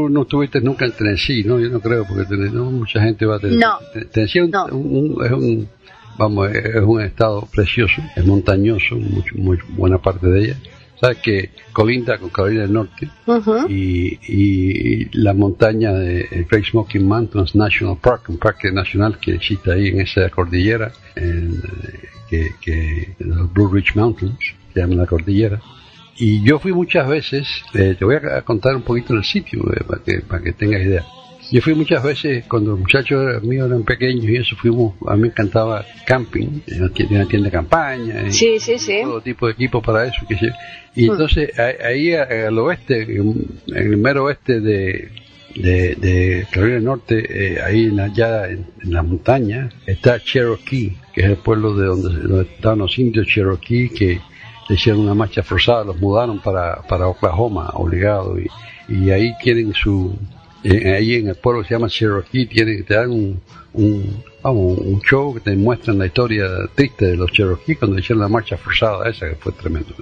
Tú 0.07 0.13
no 0.13 0.21
estuviste 0.21 0.61
nunca 0.61 0.85
en 0.85 0.93
Tennessee, 0.93 1.43
¿no? 1.43 1.59
Yo 1.59 1.69
no 1.69 1.81
creo, 1.81 2.05
porque 2.07 2.23
Tennessee, 2.23 2.55
no 2.55 2.71
mucha 2.71 3.01
gente 3.01 3.25
va 3.25 3.35
a 3.35 3.39
Tennessee. 3.39 3.59
No. 3.59 3.77
Es 4.15 4.35
un, 4.35 4.51
No. 4.51 4.65
un- 4.67 5.15
un- 5.17 5.25
es 5.25 5.31
un, 5.31 5.67
vamos, 6.17 6.49
es 6.49 6.81
un 6.81 7.01
estado 7.01 7.45
precioso, 7.53 8.01
es 8.15 8.25
montañoso, 8.25 8.95
mucho, 8.95 9.35
muy 9.35 9.57
buena 9.69 9.97
parte 9.97 10.27
de 10.27 10.39
ella. 10.45 10.55
Sabes 11.01 11.17
que 11.17 11.49
colinda 11.73 12.17
con 12.17 12.29
Carolina 12.29 12.61
del 12.61 12.73
Norte 12.73 13.09
y, 13.69 14.17
y 14.27 15.09
la 15.11 15.33
montaña 15.33 15.91
de 15.93 16.21
el 16.31 16.45
Great 16.45 16.65
Smoky 16.65 16.99
Mountains 16.99 17.53
National 17.53 17.97
Park, 18.01 18.29
un 18.29 18.37
parque 18.37 18.71
nacional 18.71 19.19
que 19.19 19.33
existe 19.35 19.71
ahí 19.73 19.87
en 19.89 19.99
esa 20.01 20.29
cordillera, 20.29 20.91
en, 21.15 21.55
eh, 21.57 21.99
que, 22.29 22.49
que 22.61 23.15
los 23.19 23.51
Blue 23.53 23.71
Ridge 23.73 23.93
Mountains, 23.95 24.37
se 24.73 24.79
llama 24.79 24.95
la 24.95 25.05
cordillera. 25.05 25.59
Y 26.19 26.43
yo 26.43 26.57
fui 26.59 26.73
muchas 26.73 27.07
veces, 27.07 27.47
eh, 27.73 27.95
te 27.97 28.03
voy 28.05 28.15
a 28.15 28.41
contar 28.41 28.75
un 28.75 28.81
poquito 28.81 29.13
del 29.13 29.23
sitio 29.23 29.61
eh, 29.73 29.83
para, 29.87 30.01
que, 30.03 30.19
para 30.21 30.43
que 30.43 30.51
tengas 30.53 30.81
idea. 30.81 31.05
Yo 31.51 31.61
fui 31.61 31.75
muchas 31.75 32.03
veces 32.03 32.43
cuando 32.49 32.71
los 32.71 32.79
muchachos 32.81 33.41
míos 33.43 33.67
eran 33.69 33.83
pequeños 33.83 34.25
y 34.25 34.35
eso 34.35 34.55
fuimos, 34.57 34.95
a 35.07 35.15
mí 35.15 35.21
me 35.21 35.27
encantaba 35.29 35.85
camping, 36.05 36.59
en 36.67 36.83
una 36.83 36.91
tienda, 36.93 37.25
de 37.45 37.51
campaña, 37.51 38.27
y 38.27 38.31
Sí, 38.33 38.59
sí, 38.59 38.77
sí. 38.77 38.99
todo 39.03 39.21
tipo 39.21 39.47
de 39.47 39.53
equipo 39.53 39.81
para 39.81 40.05
eso. 40.07 40.25
Que. 40.27 40.35
Y 40.95 41.07
Mm. 41.07 41.11
entonces 41.11 41.51
ahí 41.59 42.13
al 42.13 42.57
oeste, 42.59 43.03
en 43.03 43.45
el 43.73 43.95
mero 43.97 44.25
oeste 44.25 44.59
de, 44.59 45.09
de, 45.55 45.95
de 45.95 46.47
Carolina 46.51 46.75
del 46.75 46.83
Norte, 46.83 47.25
eh, 47.29 47.61
ahí 47.65 47.85
en 47.85 47.99
allá 48.01 48.49
en, 48.49 48.65
en 48.83 48.93
la 48.93 49.03
montaña, 49.03 49.69
está 49.85 50.19
Cherokee, 50.19 50.97
que 51.13 51.21
es 51.21 51.27
el 51.29 51.37
pueblo 51.37 51.75
de 51.75 51.85
donde, 51.85 52.09
donde 52.27 52.41
estaban 52.55 52.79
los 52.79 52.97
indios 52.99 53.25
Cherokee 53.27 53.87
que 53.89 54.19
le 54.67 54.75
hicieron 54.75 55.01
una 55.01 55.13
marcha 55.13 55.43
forzada, 55.43 55.85
los 55.85 55.97
mudaron 55.97 56.39
para, 56.39 56.81
para 56.83 57.07
Oklahoma, 57.07 57.69
obligado, 57.73 58.39
y, 58.39 58.47
y 58.87 59.09
ahí 59.11 59.33
tienen 59.41 59.73
su, 59.73 60.17
eh, 60.63 60.93
ahí 60.93 61.15
en 61.15 61.29
el 61.29 61.35
pueblo 61.35 61.61
que 61.61 61.69
se 61.69 61.75
llama 61.75 61.87
Cherokee, 61.87 62.45
tienen, 62.45 62.83
te 62.83 62.95
dan 62.95 63.11
un, 63.11 63.41
un, 63.73 64.23
vamos, 64.41 64.77
un 64.79 65.01
show 65.01 65.33
que 65.33 65.39
te 65.39 65.55
muestran 65.55 65.97
la 65.97 66.07
historia 66.07 66.47
triste 66.75 67.05
de 67.05 67.17
los 67.17 67.31
Cherokee 67.31 67.75
cuando 67.75 67.99
hicieron 67.99 68.21
la 68.21 68.27
marcha 68.27 68.57
forzada 68.57 69.09
esa, 69.09 69.29
que 69.29 69.35
fue 69.35 69.51
tremendo. 69.53 69.93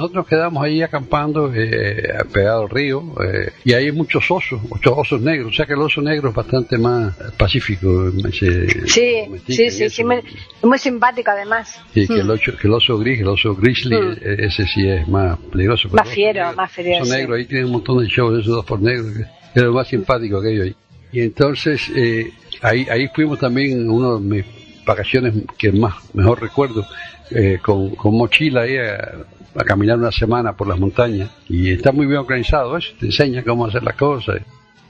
Nosotros 0.00 0.26
quedamos 0.28 0.64
ahí 0.64 0.80
acampando, 0.80 1.52
eh, 1.54 2.14
pegado 2.32 2.62
al 2.62 2.70
río, 2.70 3.02
eh, 3.22 3.50
y 3.64 3.74
hay 3.74 3.92
muchos 3.92 4.30
osos, 4.30 4.58
muchos 4.62 4.94
osos 4.96 5.20
negros, 5.20 5.52
o 5.52 5.54
sea 5.54 5.66
que 5.66 5.74
el 5.74 5.78
oso 5.80 6.00
negro 6.00 6.30
es 6.30 6.34
bastante 6.34 6.78
más 6.78 7.14
pacífico. 7.36 8.10
se 8.32 8.88
Sí, 8.88 9.24
sí, 9.46 9.70
sí, 9.70 9.90
sí, 9.90 10.02
me- 10.02 10.22
muy 10.62 10.78
simpático 10.78 11.30
además. 11.30 11.78
Sí, 11.92 12.06
que, 12.08 12.14
el 12.14 12.24
Mm. 12.28 12.30
oso, 12.30 12.52
que 12.58 12.66
el 12.66 12.72
oso 12.72 12.96
gris, 12.98 13.20
el 13.20 13.28
oso 13.28 13.54
grizzly, 13.54 13.94
Mm. 14.00 14.12
eh, 14.22 14.36
ese 14.38 14.64
sí 14.66 14.88
es 14.88 15.06
más 15.06 15.36
peligroso. 15.52 15.90
Más 15.92 16.06
el 16.08 16.14
fiero, 16.14 16.40
negro- 16.44 16.56
más 16.56 16.72
fiero, 16.72 16.90
el 16.96 17.02
oso 17.02 17.12
sí. 17.12 17.18
negro, 17.18 17.34
ahí 17.34 17.44
tiene 17.44 17.64
un 17.66 17.72
montón 17.72 17.98
de 18.02 18.06
shows, 18.08 18.40
esos 18.40 18.54
dos 18.54 18.64
por 18.64 18.80
negro, 18.80 19.04
que 19.12 19.20
es 19.60 19.62
lo 19.62 19.74
más 19.74 19.86
simpático 19.86 20.38
aquello 20.38 20.62
ahí. 20.62 20.74
Y 21.12 21.20
entonces, 21.20 21.90
eh, 21.94 22.30
ahí, 22.62 22.86
ahí 22.90 23.06
fuimos 23.14 23.38
también, 23.38 23.86
una 23.90 24.14
de 24.14 24.20
mis 24.20 24.44
vacaciones 24.86 25.34
que 25.58 25.70
más, 25.72 25.94
mejor 26.14 26.40
recuerdo, 26.40 26.86
eh, 27.32 27.58
con, 27.62 27.90
con 27.96 28.16
mochila 28.16 28.62
ahí 28.62 28.78
a, 28.78 29.26
a 29.54 29.64
caminar 29.64 29.98
una 29.98 30.12
semana 30.12 30.54
por 30.56 30.68
las 30.68 30.78
montañas. 30.78 31.30
Y 31.48 31.72
está 31.72 31.92
muy 31.92 32.06
bien 32.06 32.18
organizado 32.18 32.76
eso, 32.76 32.92
te 32.98 33.06
enseña 33.06 33.42
cómo 33.42 33.66
hacer 33.66 33.82
las 33.82 33.96
cosas. 33.96 34.40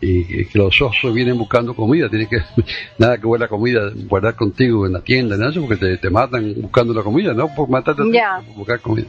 Y, 0.03 0.21
y 0.41 0.45
que 0.47 0.59
los 0.59 0.81
osos 0.81 1.13
vienen 1.13 1.37
buscando 1.37 1.75
comida, 1.77 2.09
tienes 2.09 2.29
que, 2.29 2.39
nada 2.99 3.19
que 3.19 3.27
huela 3.27 3.49
comida, 3.49 3.91
guardar 4.09 4.35
contigo 4.35 4.87
en 4.87 4.95
la 4.95 5.03
tienda, 5.03 5.37
nada 5.37 5.51
eso, 5.51 5.61
porque 5.61 5.77
te, 5.77 5.99
te 5.99 6.09
matan 6.09 6.55
buscando 6.57 6.95
la 6.95 7.03
comida, 7.03 7.35
no 7.35 7.55
por 7.55 7.69
matarte, 7.69 8.03
Ya. 8.11 8.41
por 8.47 8.55
buscar 8.57 8.81
comida 8.81 9.07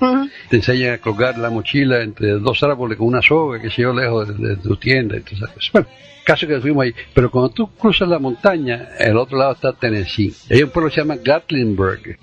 te 0.49 0.57
enseñan 0.57 0.95
a 0.95 0.97
colgar 0.97 1.37
la 1.37 1.49
mochila 1.49 2.01
entre 2.01 2.31
dos 2.31 2.61
árboles 2.63 2.97
con 2.97 3.07
una 3.07 3.21
soga 3.21 3.61
que 3.61 3.69
se 3.69 3.83
yo 3.83 3.93
lejos 3.93 4.37
de, 4.37 4.47
de 4.49 4.55
tu 4.57 4.75
tienda. 4.75 5.15
Bueno, 5.71 5.87
caso 6.25 6.45
que 6.45 6.59
fuimos 6.59 6.83
ahí. 6.83 6.93
Pero 7.13 7.31
cuando 7.31 7.51
tú 7.51 7.69
cruzas 7.73 8.09
la 8.09 8.19
montaña, 8.19 8.89
el 8.99 9.15
otro 9.15 9.37
lado 9.37 9.53
está 9.53 9.71
Tennessee. 9.71 10.33
Hay 10.49 10.61
un 10.63 10.71
pueblo 10.71 10.89
que 10.89 10.95
se 10.95 11.01
llama 11.01 11.15
Gatlinburg. 11.23 12.17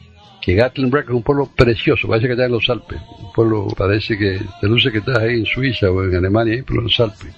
Que 0.48 0.54
Gatlinburg 0.54 1.04
es 1.04 1.10
un 1.10 1.22
pueblo 1.22 1.46
precioso, 1.54 2.08
parece 2.08 2.26
que 2.26 2.32
está 2.32 2.46
en 2.46 2.52
los 2.52 2.70
Alpes. 2.70 2.98
Un 3.22 3.32
pueblo, 3.34 3.66
parece 3.76 4.16
que 4.16 4.40
te 4.62 4.66
luce 4.66 4.90
que 4.90 4.96
estás 4.98 5.18
ahí 5.18 5.34
en 5.40 5.44
Suiza 5.44 5.90
o 5.90 6.02
en 6.02 6.14
Alemania, 6.16 6.54
ahí 6.54 6.62
por 6.62 6.82
los 6.82 6.98
Alpes. 7.00 7.34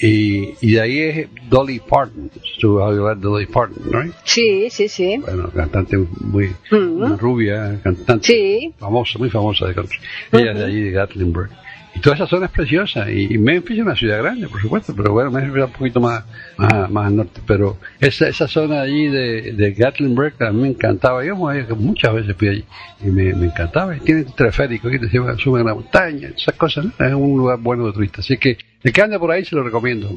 Y, 0.00 0.54
y 0.62 0.72
de 0.72 0.80
ahí 0.80 0.98
es 1.00 1.28
Dolly 1.50 1.80
Parton. 1.86 2.30
Vas 2.62 2.82
a 2.82 2.86
hablar 2.86 3.16
de 3.18 3.22
Dolly 3.28 3.44
Parton, 3.44 3.82
¿no? 3.92 4.10
Sí, 4.24 4.68
sí, 4.70 4.88
sí. 4.88 5.18
Bueno, 5.18 5.50
cantante 5.54 5.98
muy 5.98 6.48
Mm. 6.70 7.16
rubia, 7.18 7.78
cantante 7.84 8.26
Sí. 8.26 8.72
famosa, 8.78 9.18
muy 9.18 9.28
famosa 9.28 9.66
de 9.66 9.74
country. 9.74 9.98
Ella 10.32 10.54
de 10.54 10.64
allí, 10.64 10.80
de 10.80 10.90
Gatlinburg. 10.92 11.50
Y 11.96 12.00
toda 12.00 12.14
esa 12.14 12.26
zona 12.26 12.44
es 12.46 12.52
preciosa. 12.52 13.10
Y, 13.10 13.38
Memphis 13.38 13.78
es 13.78 13.82
una 13.82 13.96
ciudad 13.96 14.18
grande, 14.18 14.48
por 14.48 14.60
supuesto, 14.60 14.94
pero 14.94 15.14
bueno, 15.14 15.30
Memphis 15.30 15.56
es 15.56 15.64
un 15.64 15.72
poquito 15.72 15.98
más, 15.98 16.24
más, 16.58 16.90
más 16.90 17.06
al 17.06 17.16
norte. 17.16 17.40
Pero 17.46 17.78
esa, 17.98 18.28
esa 18.28 18.46
zona 18.46 18.82
allí 18.82 19.08
de, 19.08 19.52
de 19.52 19.72
Gatlinburg 19.72 20.34
a 20.42 20.52
me 20.52 20.68
encantaba. 20.68 21.24
Yo 21.24 21.34
muchas 21.34 22.12
veces 22.12 22.36
fui 22.36 22.48
allí 22.48 22.64
y 23.02 23.06
me, 23.06 23.32
me 23.32 23.46
encantaba. 23.46 23.96
Y 23.96 24.00
tiene 24.00 24.24
teleférico 24.24 24.90
que 24.90 24.98
te 24.98 25.06
lleva, 25.06 25.34
sube 25.38 25.62
a 25.62 25.64
la 25.64 25.74
montaña, 25.74 26.28
esas 26.36 26.54
cosas. 26.56 26.84
Es 26.98 27.14
un 27.14 27.38
lugar 27.38 27.58
bueno 27.60 27.86
de 27.86 27.94
turista. 27.94 28.20
Así 28.20 28.36
que 28.36 28.58
el 28.82 28.92
que 28.92 29.00
ande 29.00 29.18
por 29.18 29.30
ahí 29.30 29.46
se 29.46 29.56
lo 29.56 29.62
recomiendo. 29.62 30.10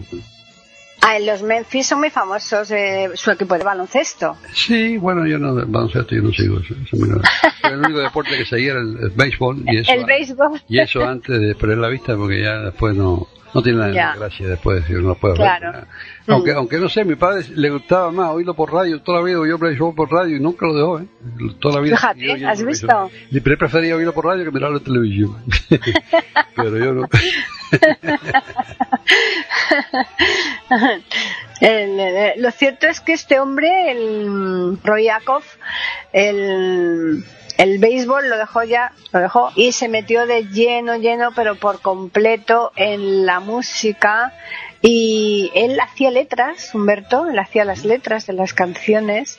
Ah, 1.01 1.17
los 1.19 1.41
Memphis 1.41 1.87
son 1.87 1.99
muy 1.99 2.09
famosos 2.09 2.69
eh, 2.71 3.09
su 3.15 3.31
equipo 3.31 3.57
de 3.57 3.63
baloncesto. 3.63 4.37
Sí, 4.53 4.97
bueno, 4.97 5.25
yo 5.25 5.39
no, 5.39 5.55
baloncesto 5.65 6.13
yo 6.15 6.21
no 6.21 6.31
sigo 6.31 6.59
eso. 6.59 6.75
eso 6.83 6.95
el 7.63 7.79
único 7.79 7.99
deporte 7.99 8.37
que 8.37 8.45
seguía 8.45 8.71
era 8.73 8.81
el, 8.81 8.97
el 9.01 9.09
béisbol 9.11 9.63
y 9.67 9.77
eso. 9.77 9.91
El 9.93 10.05
béisbol. 10.05 10.61
Y 10.67 10.79
eso 10.79 11.03
antes 11.07 11.39
de 11.39 11.55
perder 11.55 11.77
la 11.79 11.87
vista, 11.87 12.15
porque 12.15 12.41
ya 12.43 12.57
después 12.59 12.95
no, 12.95 13.27
no 13.53 13.61
tiene 13.63 13.79
nada 13.79 13.91
Ya. 13.93 14.13
gracia 14.15 14.47
después 14.49 14.83
si 14.85 14.93
uno 14.93 15.09
lo 15.09 15.15
puede 15.15 15.35
Claro. 15.35 15.71
ver. 15.71 15.83
Aunque, 16.27 16.53
Mm. 16.53 16.57
aunque 16.57 16.77
no 16.77 16.89
sé, 16.89 17.03
mi 17.05 17.15
padre 17.15 17.43
le 17.55 17.69
gustaba 17.71 18.11
más 18.11 18.29
oírlo 18.31 18.53
por 18.53 18.71
radio, 18.71 19.01
toda 19.01 19.19
la 19.19 19.25
vida 19.25 19.39
oyó 19.39 19.57
béisbol 19.57 19.95
por 19.95 20.11
radio 20.11 20.35
y 20.35 20.39
nunca 20.39 20.67
lo 20.67 20.75
dejó, 20.75 20.99
¿eh? 20.99 21.05
Toda 21.59 21.75
la 21.75 21.81
vida. 21.81 21.95
Fíjate, 21.95 22.45
¿has 22.45 22.63
visto? 22.63 23.09
pero 23.43 23.57
prefería 23.57 23.95
oírlo 23.95 24.13
por 24.13 24.25
radio 24.25 24.43
que 24.45 24.51
mirarlo 24.51 24.77
en 24.77 24.83
televisión. 24.83 25.35
Pero 26.55 26.77
yo 26.77 26.93
no. 26.93 27.07
El- 31.61 32.41
lo 32.41 32.51
cierto 32.51 32.87
es 32.87 33.01
que 33.01 33.13
este 33.13 33.39
hombre, 33.39 33.91
el 33.91 34.77
Roy 34.83 35.05
Yakov, 35.05 35.43
el, 36.13 37.23
el 37.57 37.79
béisbol 37.79 38.29
lo 38.29 38.37
dejó 38.37 38.63
ya, 38.63 38.93
lo 39.11 39.19
dejó 39.19 39.51
y 39.55 39.73
se 39.73 39.89
metió 39.89 40.25
de 40.25 40.45
lleno, 40.47 40.95
lleno, 40.95 41.31
pero 41.35 41.55
por 41.55 41.81
completo 41.81 42.71
en 42.75 43.25
la 43.25 43.39
música. 43.39 44.33
Y 44.81 45.51
él 45.55 45.77
hacía 45.81 46.09
letras, 46.09 46.73
Humberto, 46.73 47.27
él 47.27 47.37
hacía 47.37 47.65
las 47.65 47.83
letras 47.83 48.25
de 48.27 48.31
las 48.31 48.53
canciones 48.53 49.37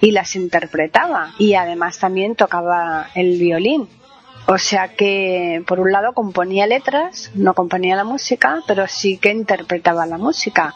y 0.00 0.10
las 0.10 0.34
interpretaba. 0.34 1.32
Y 1.38 1.54
además 1.54 2.00
también 2.00 2.34
tocaba 2.34 3.06
el 3.14 3.38
violín. 3.38 3.88
O 4.46 4.58
sea 4.58 4.94
que, 4.96 5.62
por 5.66 5.80
un 5.80 5.92
lado, 5.92 6.12
componía 6.12 6.66
letras, 6.66 7.30
no 7.34 7.54
componía 7.54 7.96
la 7.96 8.04
música, 8.04 8.62
pero 8.66 8.86
sí 8.88 9.18
que 9.18 9.30
interpretaba 9.30 10.06
la 10.06 10.18
música. 10.18 10.74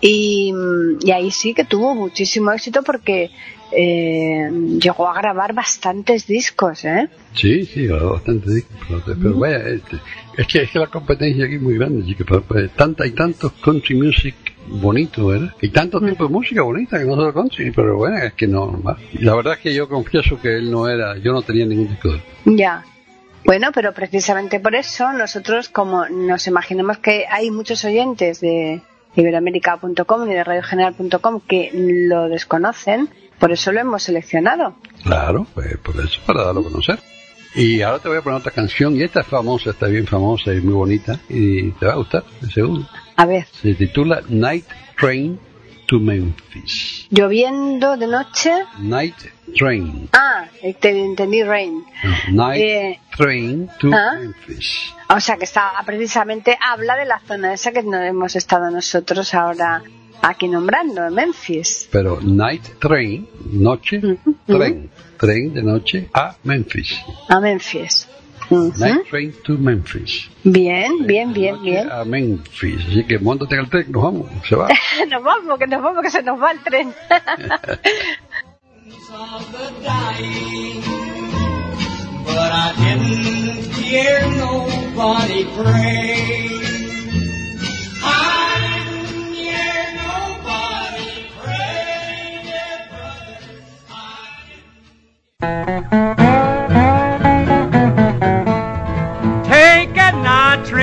Y, 0.00 0.52
mm, 0.52 0.98
y 1.06 1.10
ahí 1.12 1.30
sí 1.30 1.54
que 1.54 1.64
tuvo 1.64 1.94
muchísimo 1.94 2.50
éxito 2.52 2.82
porque 2.82 3.30
eh, 3.70 4.50
llegó 4.80 5.08
a 5.08 5.14
grabar 5.14 5.54
bastantes 5.54 6.26
discos, 6.26 6.84
¿eh? 6.84 7.08
Sí, 7.34 7.64
sí, 7.64 7.86
bastante 7.86 8.50
disco, 8.50 8.74
pero, 8.88 9.18
pero 9.20 9.38
vaya, 9.38 9.58
este, 9.68 9.96
es, 10.36 10.46
que, 10.46 10.62
es 10.62 10.70
que 10.70 10.78
la 10.78 10.88
competencia 10.88 11.46
aquí 11.46 11.54
es 11.54 11.62
muy 11.62 11.78
grande, 11.78 12.04
chica, 12.04 12.24
pero, 12.28 12.42
pues, 12.42 12.70
tanta, 12.72 13.04
hay 13.04 13.12
tantos 13.12 13.52
country 13.64 13.94
music 13.94 14.34
bonitos, 14.68 15.26
¿verdad? 15.26 15.54
Y 15.60 15.68
tantos 15.70 16.04
tipos 16.04 16.28
de 16.28 16.34
música 16.34 16.62
bonita 16.62 16.98
que 16.98 17.04
no 17.04 17.14
solo 17.14 17.32
country, 17.32 17.70
pero 17.70 17.96
bueno, 17.96 18.18
es 18.18 18.34
que 18.34 18.46
no, 18.46 18.82
la 19.20 19.34
verdad 19.34 19.54
es 19.54 19.60
que 19.60 19.74
yo 19.74 19.88
confieso 19.88 20.38
que 20.40 20.56
él 20.56 20.70
no 20.70 20.88
era, 20.88 21.16
yo 21.18 21.32
no 21.32 21.42
tenía 21.42 21.64
ningún 21.64 21.88
disco. 21.88 22.10
Ya. 22.44 22.84
Bueno, 23.44 23.70
pero 23.74 23.92
precisamente 23.92 24.60
por 24.60 24.74
eso 24.74 25.12
nosotros, 25.12 25.68
como 25.68 26.08
nos 26.08 26.46
imaginamos 26.46 26.98
que 26.98 27.26
hay 27.28 27.50
muchos 27.50 27.84
oyentes 27.84 28.40
de 28.40 28.82
iberoamérica.com 29.16 30.30
y 30.30 30.34
de 30.34 30.44
radiogeneral.com 30.44 31.40
que 31.46 31.70
lo 31.74 32.28
desconocen, 32.28 33.08
por 33.38 33.52
eso 33.52 33.72
lo 33.72 33.80
hemos 33.80 34.04
seleccionado. 34.04 34.76
Claro, 35.02 35.46
pues 35.54 35.76
por 35.78 35.96
eso, 35.96 36.20
para 36.24 36.44
darlo 36.44 36.60
a 36.60 36.64
conocer. 36.64 37.00
Y 37.54 37.82
ahora 37.82 37.98
te 37.98 38.08
voy 38.08 38.18
a 38.18 38.22
poner 38.22 38.38
otra 38.38 38.52
canción, 38.52 38.96
y 38.96 39.02
esta 39.02 39.20
es 39.20 39.26
famosa, 39.26 39.70
está 39.70 39.86
bien 39.86 40.06
famosa 40.06 40.54
y 40.54 40.60
muy 40.60 40.72
bonita, 40.72 41.18
y 41.28 41.70
te 41.72 41.86
va 41.86 41.92
a 41.92 41.96
gustar, 41.96 42.24
seguro. 42.52 42.86
A 43.16 43.26
ver, 43.26 43.46
Se 43.60 43.74
titula 43.74 44.22
Night 44.28 44.64
Train 44.98 45.38
to 45.92 46.00
Memphis. 46.00 47.06
lloviendo 47.10 47.98
de 47.98 48.06
noche. 48.06 48.50
Night 48.78 49.14
Train. 49.58 50.08
Ah, 50.14 50.46
te 50.80 50.88
entendí, 51.04 51.42
Rain. 51.42 51.84
No, 52.30 52.46
Night 52.48 52.60
Eh, 52.62 53.00
Train 53.14 53.68
to 53.78 53.90
ah. 53.92 54.16
Memphis. 54.18 54.94
O 55.10 55.20
sea, 55.20 55.36
que 55.36 55.44
está 55.44 55.70
precisamente 55.84 56.56
habla 56.58 56.96
de 56.96 57.04
la 57.04 57.18
zona 57.20 57.52
esa 57.52 57.72
que 57.72 57.82
no 57.82 57.98
hemos 58.02 58.34
estado 58.36 58.70
nosotros 58.70 59.34
ahora 59.34 59.82
aquí 60.22 60.48
nombrando, 60.48 61.10
Memphis. 61.10 61.88
Pero 61.92 62.18
Night 62.22 62.78
Train, 62.80 63.28
noche, 63.52 63.98
Ujú. 63.98 64.34
tren, 64.46 64.90
tren 65.18 65.52
de 65.52 65.62
noche 65.62 66.08
a 66.14 66.34
Memphis. 66.44 66.98
A 67.28 67.38
Memphis. 67.38 68.08
Ujú. 68.52 68.78
Night 68.78 69.08
Train 69.08 69.32
to 69.44 69.52
Memphis. 69.58 70.28
Bien, 70.44 71.06
bien, 71.06 71.32
bien, 71.32 71.62
bien. 71.62 71.90
A 71.90 72.04
Memphis. 72.04 72.84
Así 72.86 73.04
que 73.04 73.18
montate 73.18 73.56
el 73.56 73.68
tren, 73.68 73.90
nos 73.90 74.02
vamos, 74.02 74.26
se 74.48 74.54
va. 74.56 74.68
nos 75.10 75.22
vamos, 75.22 75.58
que 75.58 75.66
nos 75.66 75.82
vamos, 75.82 76.02
que 76.02 76.10
se 76.10 76.22
nos 76.22 76.40
va 76.40 76.52
el 76.52 76.60
tren. 76.60 76.94
of 79.12 79.52
the 79.52 79.70
dying, 79.84 80.80
but 82.24 82.50
I 82.52 82.72
didn't 82.78 83.74
hear 83.74 84.20
nobody 84.36 85.44
pray. 85.54 86.60
I 88.02 88.56
didn't 88.62 89.34
hear 89.34 89.76
nobody 90.00 91.10
pray, 91.42 92.40
yeah, 92.48 92.88
brother. 92.90 93.38
I 93.90 94.22
Take 95.40 96.51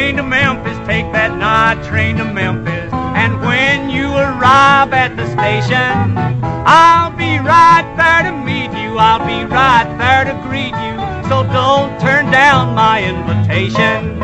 train 0.10 0.18
to 0.18 0.24
Memphis, 0.24 0.78
take 0.88 1.06
that 1.12 1.38
night 1.38 1.86
train 1.86 2.18
to 2.18 2.26
Memphis. 2.26 2.92
And 2.92 3.40
when 3.42 3.92
you 3.92 4.10
arrive 4.10 4.92
at 4.92 5.16
the 5.16 5.26
station, 5.38 6.18
I'll 6.66 7.12
be 7.12 7.38
right 7.38 7.86
there 7.94 8.24
to 8.26 8.34
meet 8.36 8.74
you, 8.74 8.98
I'll 8.98 9.22
be 9.22 9.46
right 9.46 9.86
there 10.02 10.26
to 10.26 10.34
greet 10.50 10.74
you. 10.74 10.98
So 11.30 11.46
don't 11.54 11.94
turn 12.02 12.32
down 12.32 12.74
my 12.74 13.06
invitation. 13.06 14.20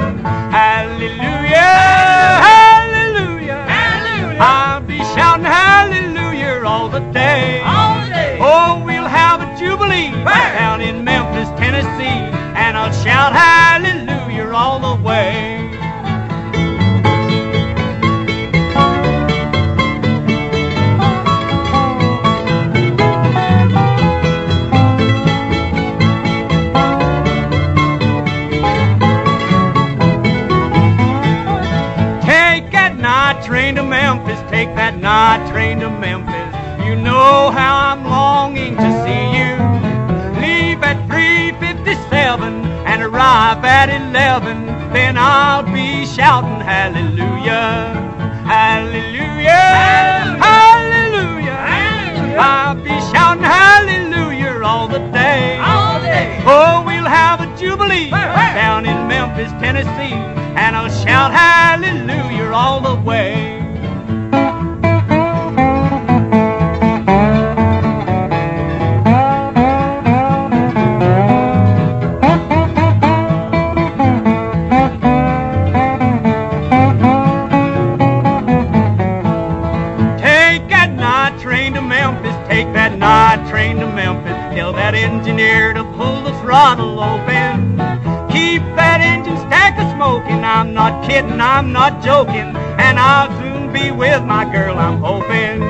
Hallelujah, 0.50 1.54
hallelujah, 2.50 3.62
hallelujah. 3.70 4.42
I'll 4.42 4.82
be 4.82 4.98
shouting 5.14 5.46
hallelujah 5.46 6.66
all 6.66 6.90
the 6.90 7.06
day. 7.14 7.62
All 7.62 8.02
day. 8.10 8.40
Oh, 8.42 8.82
we'll 8.84 9.06
have 9.06 9.42
a 9.42 9.60
jubilee 9.60 10.10
down 10.26 10.82
in 10.82 11.04
Memphis, 11.04 11.50
Tennessee, 11.60 12.26
and 12.58 12.76
I'll 12.76 12.92
shout 12.92 13.34
hallelujah 13.34 14.05
smoking. 90.06 90.44
I'm 90.44 90.74
not 90.74 91.04
kidding, 91.04 91.42
I'm 91.42 91.72
not 91.72 92.04
joking. 92.04 92.56
And 92.86 93.00
I'll 93.00 93.30
soon 93.40 93.74
be 93.74 93.90
with 93.90 94.24
my 94.24 94.46
girl, 94.46 94.78
I'm 94.78 95.00
hoping. 95.00 95.62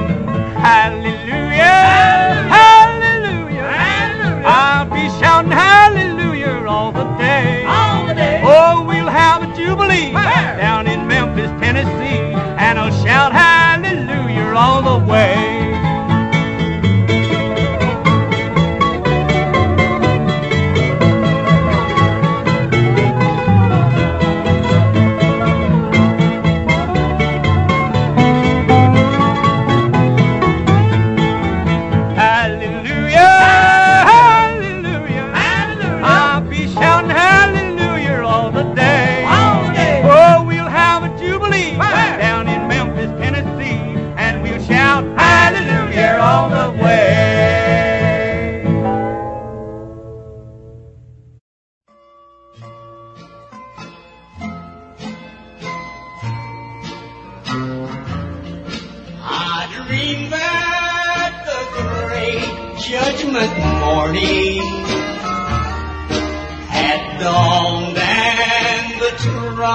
Hallelujah, 0.67 1.63
hallelujah, 2.57 3.69
hallelujah. 3.85 4.43
I'll 4.45 4.89
be 4.89 5.03
shouting 5.19 5.51
hallelujah 5.51 6.65
all 6.67 6.91
the 6.91 7.05
day. 7.17 7.63
All 7.65 8.07
the 8.07 8.13
day. 8.13 8.41
Oh, 8.43 8.83
we'll 8.85 9.13
have 9.23 9.43
a 9.43 9.47
jubilee 9.55 10.11
down 10.11 10.87
in 10.87 11.07
Memphis, 11.07 11.51
Tennessee, 11.61 12.19
and 12.65 12.77
I'll 12.77 12.91
shout 13.05 13.31
hallelujah 13.31 14.53
all 14.53 14.81
the 14.81 15.05
way. 15.05 15.44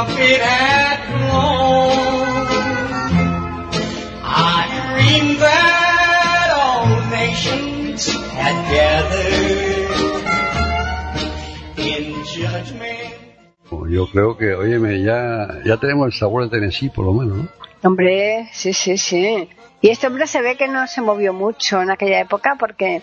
Trumpet 0.04 0.40
had 0.40 0.98
blown. 1.08 2.46
I 4.22 5.36
that 5.38 6.48
all 6.56 6.86
nations 7.10 8.08
had 8.32 8.56
gathered 8.70 9.90
in 11.76 12.24
judgment. 12.24 13.16
Yo 13.90 14.06
creo 14.06 14.36
que, 14.36 14.54
óyeme, 14.54 15.02
ya, 15.02 15.60
ya 15.64 15.76
tenemos 15.78 16.06
el 16.06 16.12
sabor 16.12 16.44
de 16.44 16.50
Tennessee, 16.50 16.90
por 16.90 17.04
lo 17.06 17.12
menos, 17.12 17.38
¿no? 17.38 17.48
Hombre, 17.82 18.48
sí, 18.52 18.72
sí, 18.72 18.96
sí. 18.98 19.48
Y 19.80 19.88
este 19.88 20.06
hombre 20.06 20.26
se 20.26 20.42
ve 20.42 20.56
que 20.56 20.68
no 20.68 20.86
se 20.86 21.00
movió 21.00 21.32
mucho 21.32 21.82
en 21.82 21.90
aquella 21.90 22.20
época 22.20 22.56
porque 22.58 23.02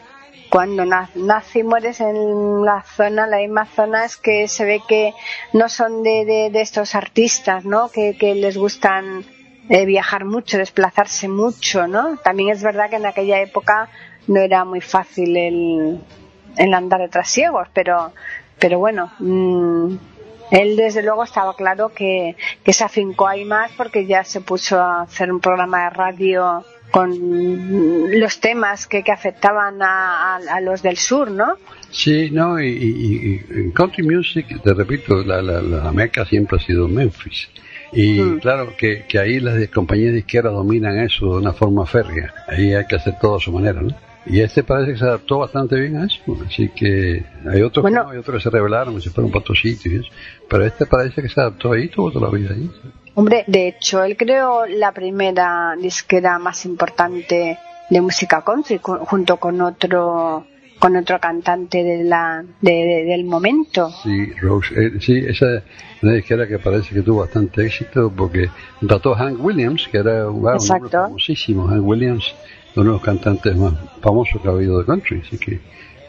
cuando 0.49 0.85
na- 0.85 1.09
nace 1.15 1.59
y 1.59 1.63
mueres 1.63 1.99
en 1.99 2.63
la 2.63 2.83
zona, 2.83 3.27
la 3.27 3.37
misma 3.37 3.65
zona, 3.65 4.05
es 4.05 4.17
que 4.17 4.47
se 4.47 4.65
ve 4.65 4.81
que 4.87 5.13
no 5.53 5.69
son 5.69 6.03
de, 6.03 6.49
de, 6.51 6.61
estos 6.61 6.95
artistas, 6.95 7.65
¿no? 7.65 7.89
Que, 7.89 8.15
les 8.35 8.57
gustan 8.57 9.25
eh, 9.69 9.85
viajar 9.85 10.25
mucho, 10.25 10.57
desplazarse 10.57 11.27
mucho, 11.27 11.87
¿no? 11.87 12.17
También 12.17 12.49
es 12.49 12.63
verdad 12.63 12.89
que 12.89 12.95
en 12.95 13.05
aquella 13.05 13.41
época 13.41 13.89
no 14.27 14.39
era 14.39 14.63
muy 14.65 14.81
fácil 14.81 15.35
el, 15.35 16.73
andar 16.73 17.01
de 17.01 17.09
trasiegos, 17.09 17.67
pero 17.73 18.13
pero 18.59 18.79
bueno, 18.79 19.11
mm, 19.19 19.95
él 20.49 20.75
desde 20.77 21.03
luego 21.03 21.23
estaba 21.23 21.55
claro 21.55 21.89
que, 21.89 22.35
que 22.63 22.73
se 22.73 22.83
afincó 22.83 23.27
ahí 23.27 23.45
más 23.45 23.71
porque 23.77 24.07
ya 24.07 24.23
se 24.23 24.41
puso 24.41 24.79
a 24.79 25.01
hacer 25.03 25.31
un 25.31 25.39
programa 25.39 25.83
de 25.83 25.89
radio 25.91 26.65
con 26.91 27.11
los 28.19 28.39
temas 28.39 28.87
que, 28.87 29.03
que 29.03 29.11
afectaban 29.11 29.81
a, 29.81 30.35
a- 30.37 30.55
a 30.55 30.61
los 30.61 30.81
del 30.81 30.97
sur, 30.97 31.29
¿no? 31.31 31.55
Sí, 31.91 32.29
no, 32.31 32.59
y, 32.59 32.67
y- 32.69 33.41
y 33.51 33.59
en 33.59 33.71
country 33.71 34.03
music, 34.03 34.61
te 34.63 34.73
repito, 34.73 35.23
la, 35.23 35.41
la, 35.41 35.61
la 35.61 35.91
meca 35.91 36.25
siempre 36.25 36.57
ha 36.57 36.59
sido 36.61 36.87
Memphis. 36.87 37.49
Y 37.93 38.19
Mm. 38.19 38.39
claro 38.39 38.73
que, 38.77 39.05
que 39.07 39.17
ahí 39.19 39.39
las 39.39 39.65
compañías 39.69 40.11
de 40.13 40.19
izquierda 40.19 40.49
dominan 40.49 40.99
eso 40.99 41.25
de 41.33 41.37
una 41.41 41.53
forma 41.53 41.85
férrea. 41.85 42.33
Ahí 42.47 42.73
hay 42.73 42.85
que 42.85 42.95
hacer 42.97 43.15
todo 43.21 43.37
a 43.37 43.39
su 43.39 43.51
manera, 43.51 43.81
¿no? 43.81 43.95
Y 44.25 44.41
este 44.41 44.61
parece 44.63 44.91
que 44.91 44.97
se 44.97 45.05
adaptó 45.05 45.37
bastante 45.39 45.79
bien 45.79 45.95
a 45.95 46.05
eso. 46.05 46.19
Así 46.45 46.67
que 46.69 47.23
hay 47.49 47.61
otros 47.61 47.81
Bueno. 47.83 48.01
que 48.01 48.03
no, 48.07 48.11
hay 48.11 48.17
otros 48.17 48.37
que 48.37 48.43
se 48.43 48.49
rebelaron, 48.49 49.01
se 49.01 49.09
fueron 49.09 49.31
para 49.31 49.39
otros 49.39 49.61
sitios. 49.61 49.93
y 49.93 49.97
eso. 49.99 50.09
Pero 50.49 50.65
este 50.65 50.85
parece 50.85 51.21
que 51.21 51.29
se 51.29 51.39
adaptó 51.39 51.71
ahí, 51.71 51.87
tuvo 51.87 52.11
toda 52.11 52.29
la 52.29 52.37
vida 52.37 52.53
ahí. 52.53 52.69
Hombre, 53.19 53.43
de 53.47 53.67
hecho, 53.69 54.03
él 54.03 54.15
creó 54.15 54.67
la 54.67 54.91
primera 54.91 55.75
disquera 55.81 56.37
más 56.37 56.65
importante 56.65 57.57
de 57.89 58.01
música 58.01 58.43
country 58.43 58.79
junto 58.83 59.37
con 59.37 59.59
otro 59.61 60.45
con 60.79 60.95
otro 60.95 61.19
cantante 61.19 61.83
de 61.83 62.03
la 62.03 62.43
de- 62.61 62.71
de- 62.71 63.03
del 63.05 63.25
momento. 63.25 63.89
Sí, 64.03 64.31
Rose, 64.39 64.75
eh, 64.79 64.91
sí, 64.99 65.17
esa 65.17 65.55
es 65.55 65.63
una 66.03 66.11
disquera 66.13 66.47
que 66.47 66.59
parece 66.59 66.93
que 66.93 67.01
tuvo 67.01 67.21
bastante 67.21 67.65
éxito 67.65 68.13
porque 68.15 68.49
trató 68.87 69.15
a 69.15 69.17
Hank 69.17 69.43
Williams, 69.43 69.87
que 69.91 69.97
era 69.97 70.29
un, 70.29 70.45
un 70.47 70.59
famosísimo. 71.07 71.67
Hank 71.67 71.83
Williams, 71.83 72.35
uno 72.75 72.85
de 72.85 72.91
los 72.91 73.01
cantantes 73.01 73.55
más 73.57 73.73
famosos 74.01 74.39
que 74.39 74.47
ha 74.47 74.51
habido 74.51 74.77
de 74.77 74.85
country. 74.85 75.23
Así 75.25 75.39
que 75.39 75.59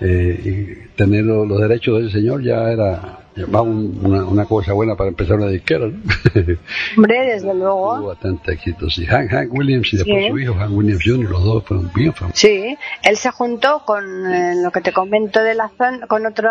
eh, 0.00 0.40
y 0.44 0.88
tener 0.94 1.24
lo- 1.24 1.46
los 1.46 1.58
derechos 1.62 2.00
de 2.02 2.08
ese 2.08 2.18
señor 2.18 2.42
ya 2.42 2.70
era 2.70 3.20
va 3.46 3.62
un- 3.62 3.98
una, 4.02 4.24
una 4.24 4.44
cosa 4.44 4.72
buena 4.72 4.94
para 4.96 5.08
empezar 5.08 5.36
una 5.36 5.48
disquera. 5.48 5.86
¿no? 5.86 5.96
Hombre, 6.96 7.20
desde 7.26 7.40
tuvo 7.52 7.54
luego. 7.54 8.06
bastante 8.08 8.52
éxito. 8.52 8.88
Sí, 8.90 9.06
Hank, 9.06 9.30
Hank 9.30 9.52
Williams 9.52 9.92
y 9.92 9.96
después 9.98 10.24
Sí. 10.24 10.30
su 10.30 10.38
hijo, 10.38 10.54
Hank 10.54 10.72
Williams 10.76 11.02
Jr., 11.04 11.30
los 11.30 11.44
dos 11.44 11.64
fueron 11.64 11.90
bien 11.94 12.12
famosos. 12.14 12.38
Sí, 12.38 12.76
él 13.02 13.16
se 13.16 13.30
juntó 13.30 13.82
con 13.84 14.04
eh, 14.32 14.54
lo 14.62 14.70
que 14.70 14.80
te 14.80 14.92
comento 14.92 15.42
de 15.42 15.54
la 15.54 15.68
zona, 15.76 16.06
con 16.06 16.26
otro 16.26 16.48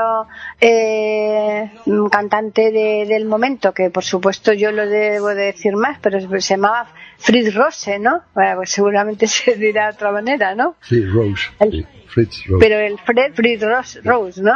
eh, 0.62 1.72
mm, 1.86 2.08
cantante 2.08 2.72
de- 2.72 3.06
del 3.08 3.26
momento, 3.26 3.74
que 3.74 3.90
por 3.90 4.04
supuesto 4.04 4.54
yo 4.54 4.72
lo 4.72 4.88
debo 4.88 5.28
de 5.30 5.46
decir 5.46 5.76
más, 5.76 6.00
pero 6.02 6.20
se 6.20 6.56
llamaba 6.56 6.88
Fritz 7.18 7.54
Rose, 7.56 8.00
¿no? 8.00 8.22
Bueno, 8.36 8.58
pues 8.58 8.70
seguramente 8.72 9.28
se 9.28 9.56
dirá 9.56 9.88
de 9.88 9.94
otra 9.96 10.12
manera, 10.12 10.56
¿no? 10.56 10.76
Sí, 10.82 11.04
Rose, 11.06 11.48
El- 11.60 11.72
sí, 11.72 11.86
Fritz 12.26 12.46
Rose. 12.48 12.66
Pero 12.66 12.80
el 12.80 12.98
Fred 13.00 13.34
Fritz 13.36 13.62
Rose, 13.62 14.02
Rose 14.04 14.42
¿no? 14.42 14.56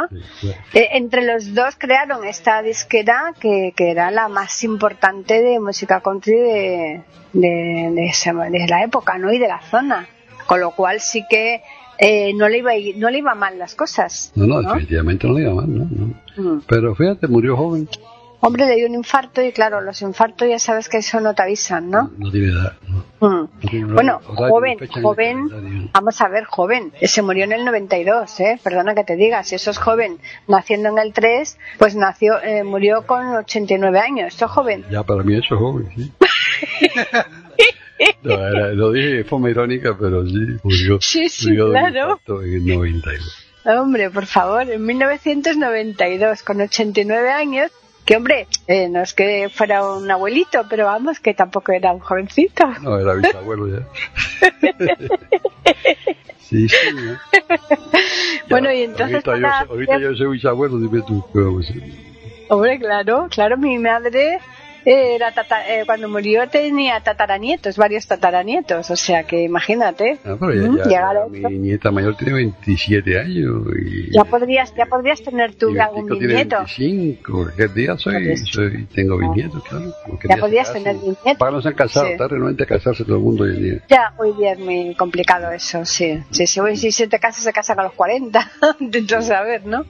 Eh, 0.74 0.88
entre 0.92 1.24
los 1.24 1.54
dos 1.54 1.76
crearon 1.78 2.24
esta 2.24 2.60
disquera 2.62 3.32
que, 3.38 3.72
que 3.76 3.90
era 3.90 4.10
la 4.10 4.28
más 4.28 4.64
importante 4.64 5.40
de 5.42 5.60
música 5.60 6.00
country 6.00 6.32
de, 6.34 7.02
de, 7.32 7.90
de 7.94 8.06
esa- 8.06 8.32
de 8.32 8.66
la 8.68 8.82
época 8.84 9.16
¿no? 9.18 9.32
y 9.32 9.38
de 9.38 9.48
la 9.48 9.60
zona. 9.62 10.08
Con 10.46 10.60
lo 10.60 10.72
cual 10.72 11.00
sí 11.00 11.24
que 11.30 11.62
eh, 11.98 12.32
no, 12.34 12.48
le 12.48 12.58
iba, 12.58 12.72
no 12.96 13.10
le 13.10 13.18
iba 13.18 13.34
mal 13.36 13.58
las 13.58 13.74
cosas. 13.76 14.32
No, 14.34 14.46
no, 14.46 14.60
¿no? 14.60 14.68
definitivamente 14.70 15.26
no 15.28 15.34
le 15.34 15.42
iba 15.42 15.54
mal, 15.54 15.72
¿no? 15.78 15.86
no. 16.36 16.54
Mm. 16.56 16.62
Pero 16.66 16.94
fíjate, 16.96 17.28
murió 17.28 17.56
joven. 17.56 17.88
Hombre, 18.44 18.66
le 18.66 18.74
dio 18.74 18.88
un 18.88 18.94
infarto 18.94 19.40
y 19.40 19.52
claro, 19.52 19.80
los 19.80 20.02
infartos 20.02 20.48
ya 20.48 20.58
sabes 20.58 20.88
que 20.88 20.96
eso 20.96 21.20
no 21.20 21.32
te 21.32 21.42
avisan, 21.42 21.88
¿no? 21.90 22.10
No 22.18 22.28
tiene 22.30 22.48
edad. 22.48 22.72
¿no? 23.20 23.28
Mm. 23.28 23.48
No 23.86 23.94
Bueno, 23.94 24.20
joven, 24.24 24.78
joven, 25.00 25.90
vamos 25.92 26.20
a 26.20 26.28
ver, 26.28 26.42
joven, 26.44 26.92
se 27.00 27.22
murió 27.22 27.44
en 27.44 27.52
el 27.52 27.64
92, 27.64 28.40
¿eh? 28.40 28.58
Perdona 28.60 28.96
que 28.96 29.04
te 29.04 29.14
diga, 29.14 29.44
si 29.44 29.54
eso 29.54 29.70
es 29.70 29.78
joven, 29.78 30.18
naciendo 30.48 30.88
en 30.88 30.98
el 30.98 31.12
3, 31.12 31.56
pues 31.78 31.94
nació, 31.94 32.42
eh, 32.42 32.64
murió 32.64 33.06
con 33.06 33.24
89 33.28 34.00
años, 34.00 34.26
esto 34.34 34.46
es 34.46 34.50
joven. 34.50 34.84
Ya 34.90 35.04
para 35.04 35.22
mí 35.22 35.34
eso 35.36 35.54
es 35.54 35.60
joven, 35.60 35.88
sí. 35.94 36.12
No, 38.24 38.32
era- 38.34 38.72
lo 38.72 38.90
dije 38.90 39.08
de 39.18 39.24
forma 39.24 39.50
irónica, 39.50 39.96
pero 39.98 40.26
sí, 40.26 40.34
murió, 40.64 40.98
Sí, 41.00 41.28
sí, 41.28 41.46
murió 41.50 41.70
claro. 41.70 42.20
en 42.26 42.54
el 42.54 42.66
92. 42.66 43.48
Hombre, 43.64 44.10
por 44.10 44.26
favor, 44.26 44.68
en 44.68 44.84
1992, 44.84 46.42
con 46.42 46.60
89 46.60 47.30
años, 47.30 47.70
que 48.04 48.16
hombre, 48.16 48.46
eh, 48.66 48.88
no 48.88 49.02
es 49.02 49.14
que 49.14 49.48
fuera 49.52 49.86
un 49.86 50.10
abuelito, 50.10 50.64
pero 50.68 50.86
vamos, 50.86 51.20
que 51.20 51.34
tampoco 51.34 51.72
era 51.72 51.92
un 51.92 52.00
jovencito. 52.00 52.66
No, 52.82 52.98
era 52.98 53.14
bisabuelo 53.14 53.68
ya. 53.68 53.86
Sí, 56.38 56.68
sí. 56.68 56.76
¿no? 56.94 57.18
Bueno, 58.50 58.68
Ya, 58.68 58.74
y 58.74 58.82
entonces 58.82 59.26
Ahorita, 59.26 59.36
yo, 59.36 59.42
para- 59.42 59.58
ahorita 59.70 59.98
yo 59.98 60.14
soy 60.14 60.28
bisabuelo, 60.32 60.78
dime 60.78 61.00
tú. 61.06 61.24
¿qué 61.32 61.38
vamos 61.40 61.66
a 61.66 61.70
hacer? 61.72 61.82
Hombre, 62.50 62.78
claro, 62.78 63.28
claro, 63.30 63.56
mi 63.56 63.78
madre 63.78 64.38
era 64.84 65.32
tata- 65.32 65.66
eh, 65.68 65.84
cuando 65.86 66.08
murió 66.08 66.48
tenía 66.48 67.00
tataranietos, 67.00 67.76
varios 67.76 68.06
tataranietos, 68.06 68.90
o 68.90 68.96
sea 68.96 69.24
que 69.24 69.42
imagínate. 69.42 70.18
Ah, 70.24 70.36
pero 70.38 70.54
ya, 70.54 70.68
Mm, 70.68 70.76
ya- 70.78 70.84
llegar 70.84 71.16
a 71.16 71.26
mi 71.28 71.58
nieta 71.58 71.90
mayor 71.90 72.16
tiene 72.16 72.34
27 72.34 73.18
años. 73.18 73.62
Y, 73.76 74.12
Ya 74.14 74.24
podrías, 74.24 74.74
ya 74.74 74.86
podrías 74.86 75.22
tener 75.22 75.54
tú 75.54 75.74
algún 75.80 76.06
bisnieto. 76.06 76.56
25. 76.58 77.48
¿Qué 77.56 77.68
día 77.68 77.96
soy? 77.96 78.36
Soy 78.38 78.84
tengo 78.94 79.16
bisnietos, 79.18 79.62
claro. 79.64 79.92
Ya 80.28 80.36
podrías 80.36 80.72
tener 80.72 80.94
bisnietos. 80.96 81.36
Para 81.38 81.52
no 81.52 81.62
se 81.62 81.68
han 81.68 81.74
casado, 81.74 82.06
Sí. 82.06 82.12
está 82.12 82.28
realmente 82.28 82.62
a 82.64 82.66
casarse 82.66 83.04
todo 83.04 83.16
el 83.16 83.22
mundo 83.22 83.44
hoy 83.44 83.56
en 83.56 83.62
día. 83.62 83.80
Ya, 83.88 84.12
hoy 84.18 84.32
día 84.38 84.52
es 84.52 84.58
muy 84.58 84.94
complicado 84.94 85.50
eso, 85.52 85.84
sí. 85.84 86.22
sí, 86.30 86.46
sí, 86.46 86.60
hoy 86.60 86.76
si 86.76 86.92
se 86.92 87.06
te 87.08 87.18
casa, 87.18 87.40
se 87.40 87.52
casan 87.52 87.78
a 87.80 87.84
los 87.84 87.92
40, 87.92 88.50
dentro 88.80 89.18
de 89.20 89.22
saber, 89.24 89.66
¿no? 89.66 89.84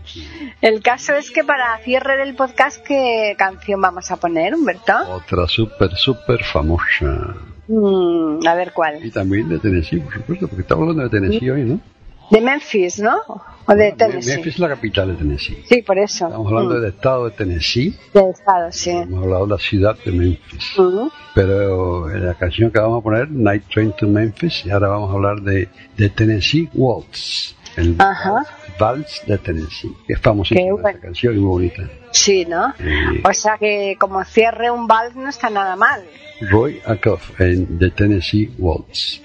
El 0.61 0.83
caso 0.83 1.15
es 1.15 1.31
que 1.31 1.45
para 1.45 1.77
cierre 1.79 2.17
del 2.17 2.35
podcast, 2.35 2.85
¿qué 2.87 3.35
canción 3.39 3.81
vamos 3.81 4.11
a 4.11 4.17
poner, 4.17 4.55
Humberto? 4.55 4.82
Otra 5.11 5.47
súper, 5.49 5.95
súper 5.97 6.43
famosa. 6.45 7.35
Mm, 7.69 8.47
a 8.47 8.55
ver 8.55 8.73
cuál. 8.73 9.05
Y 9.05 9.11
también 9.11 9.49
de 9.49 9.59
Tennessee, 9.59 10.01
por 10.01 10.13
supuesto, 10.15 10.49
porque 10.49 10.63
estamos 10.63 10.83
hablando 10.83 11.05
de 11.05 11.09
Tennessee 11.11 11.51
hoy, 11.51 11.63
¿no? 11.65 11.81
De 12.31 12.41
Memphis, 12.41 12.99
¿no? 12.99 13.19
O 13.67 13.75
de 13.75 13.93
Tennessee. 13.93 14.33
Memphis 14.37 14.55
es 14.55 14.59
la 14.59 14.69
capital 14.69 15.09
de 15.09 15.15
Tennessee. 15.15 15.63
Sí, 15.69 15.83
por 15.83 15.99
eso. 15.99 16.27
Estamos 16.27 16.47
hablando 16.49 16.75
Mm, 16.75 16.81
del 16.81 16.91
estado 16.91 17.25
de 17.27 17.31
Tennessee, 17.33 17.97
del 18.15 18.31
estado, 18.31 18.73
sí. 18.73 18.91
hemos 18.91 19.23
hablado 19.25 19.47
de 19.47 19.51
la 19.53 19.59
ciudad 19.59 19.97
de 20.05 20.13
Memphis. 20.13 20.73
Mm. 20.79 21.09
Pero 21.35 22.11
en 22.11 22.27
la 22.27 22.35
canción 22.35 22.71
que 22.71 22.81
vamos 22.81 23.01
a 23.01 23.03
poner, 23.03 23.31
Night 23.31 23.65
Train 23.73 23.93
to 23.99 24.07
Memphis, 24.09 24.65
y 24.65 24.71
ahora 24.71 24.89
vamos 24.89 25.11
a 25.11 25.13
hablar 25.15 25.41
de, 25.43 25.69
de 25.97 26.09
Tennessee 26.11 26.69
Waltz. 26.75 27.55
El 27.77 27.97
Ajá. 27.99 28.45
Vals 28.83 29.23
de 29.27 29.39
Tennessee, 29.39 29.93
es 30.09 30.19
famosísima 30.21 30.61
Qué 30.67 30.73
bueno. 30.73 30.89
esta 30.89 31.01
canción 31.01 31.37
y 31.37 31.39
muy 31.39 31.49
bonita. 31.49 31.83
Sí, 32.11 32.45
¿no? 32.45 32.75
Eh, 32.81 33.23
O 33.25 33.33
sea 33.33 33.57
que 33.59 33.97
como 33.99 34.25
cierre 34.25 34.71
un 34.73 34.87
vals 34.89 35.15
no 35.15 35.29
está 35.29 35.51
nada 35.51 35.77
mal. 35.77 36.03
Roy 36.51 36.81
Acuff 36.85 37.41
en 37.41 37.79
The 37.79 37.91
Tennessee 37.91 38.51
Waltz. 38.59 39.21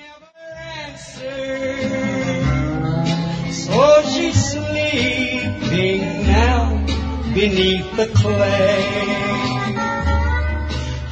So 3.51 4.01
she's 4.11 4.51
sleeping 4.53 6.01
now 6.27 6.85
beneath 7.33 7.89
the 7.95 8.07
clay. 8.13 8.83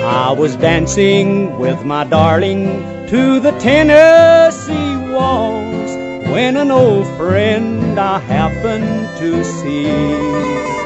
I 0.03 0.33
was 0.33 0.55
dancing 0.55 1.59
with 1.59 1.83
my 1.83 2.05
darling 2.05 2.81
to 3.09 3.41
the 3.41 3.51
Tennessee 3.59 4.95
waltz 5.11 5.91
when 6.31 6.55
an 6.55 6.71
old 6.71 7.05
friend 7.17 7.99
I 7.99 8.19
happened 8.19 9.09
to 9.19 9.43
see. 9.43 10.80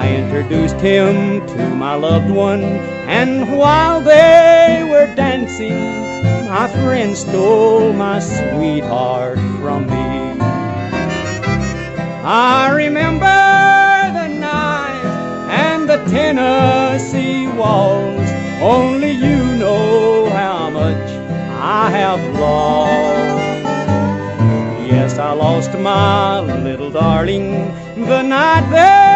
I 0.00 0.16
introduced 0.16 0.80
him 0.80 1.46
to 1.46 1.68
my 1.74 1.94
loved 1.94 2.30
one, 2.30 2.64
and 3.20 3.54
while 3.58 4.00
they 4.00 4.88
were 4.90 5.14
dancing, 5.14 5.76
my 6.48 6.68
friend 6.68 7.14
stole 7.14 7.92
my 7.92 8.18
sweetheart 8.18 9.38
from 9.60 9.86
me. 9.88 10.40
I 12.24 12.72
remember 12.74 13.40
the 14.18 14.28
night 14.28 15.04
and 15.50 15.86
the 15.86 15.98
Tennessee 16.08 17.46
waltz. 17.48 18.30
Only 18.62 19.10
you 19.10 19.54
know 19.56 20.30
how 20.30 20.70
much 20.70 21.10
I 21.60 21.90
have 21.90 22.22
lost. 22.38 23.30
Yes, 24.90 25.18
I 25.18 25.32
lost 25.32 25.78
my 25.78 26.40
little 26.40 26.90
darling 26.90 27.74
the 27.96 28.22
night 28.22 28.66
that 28.70 29.09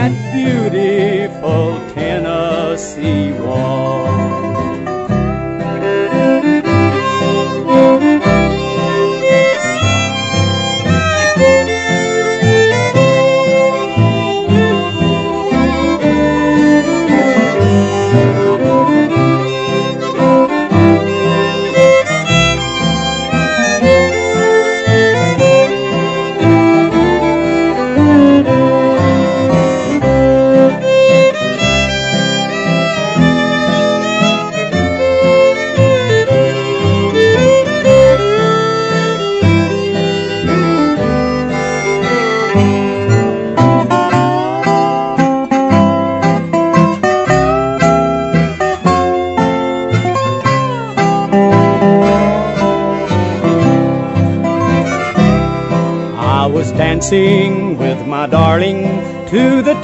that 0.00 0.32
beautiful 0.32 1.76
Tennessee 1.92 3.32
Wall. 3.32 4.09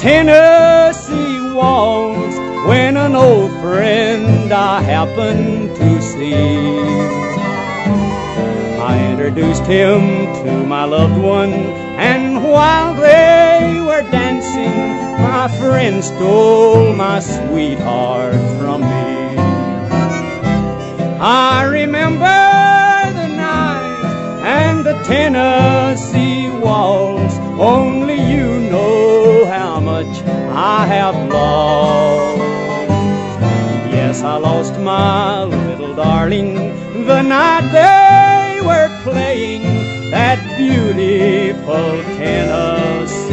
To 0.06 0.45
my 34.86 35.42
little 35.42 35.96
darling. 35.96 36.54
The 37.06 37.20
night 37.20 37.66
they 37.72 38.60
were 38.64 38.88
playing 39.02 39.62
that 40.12 40.38
beautiful 40.56 41.90
Tennessee 42.16 43.25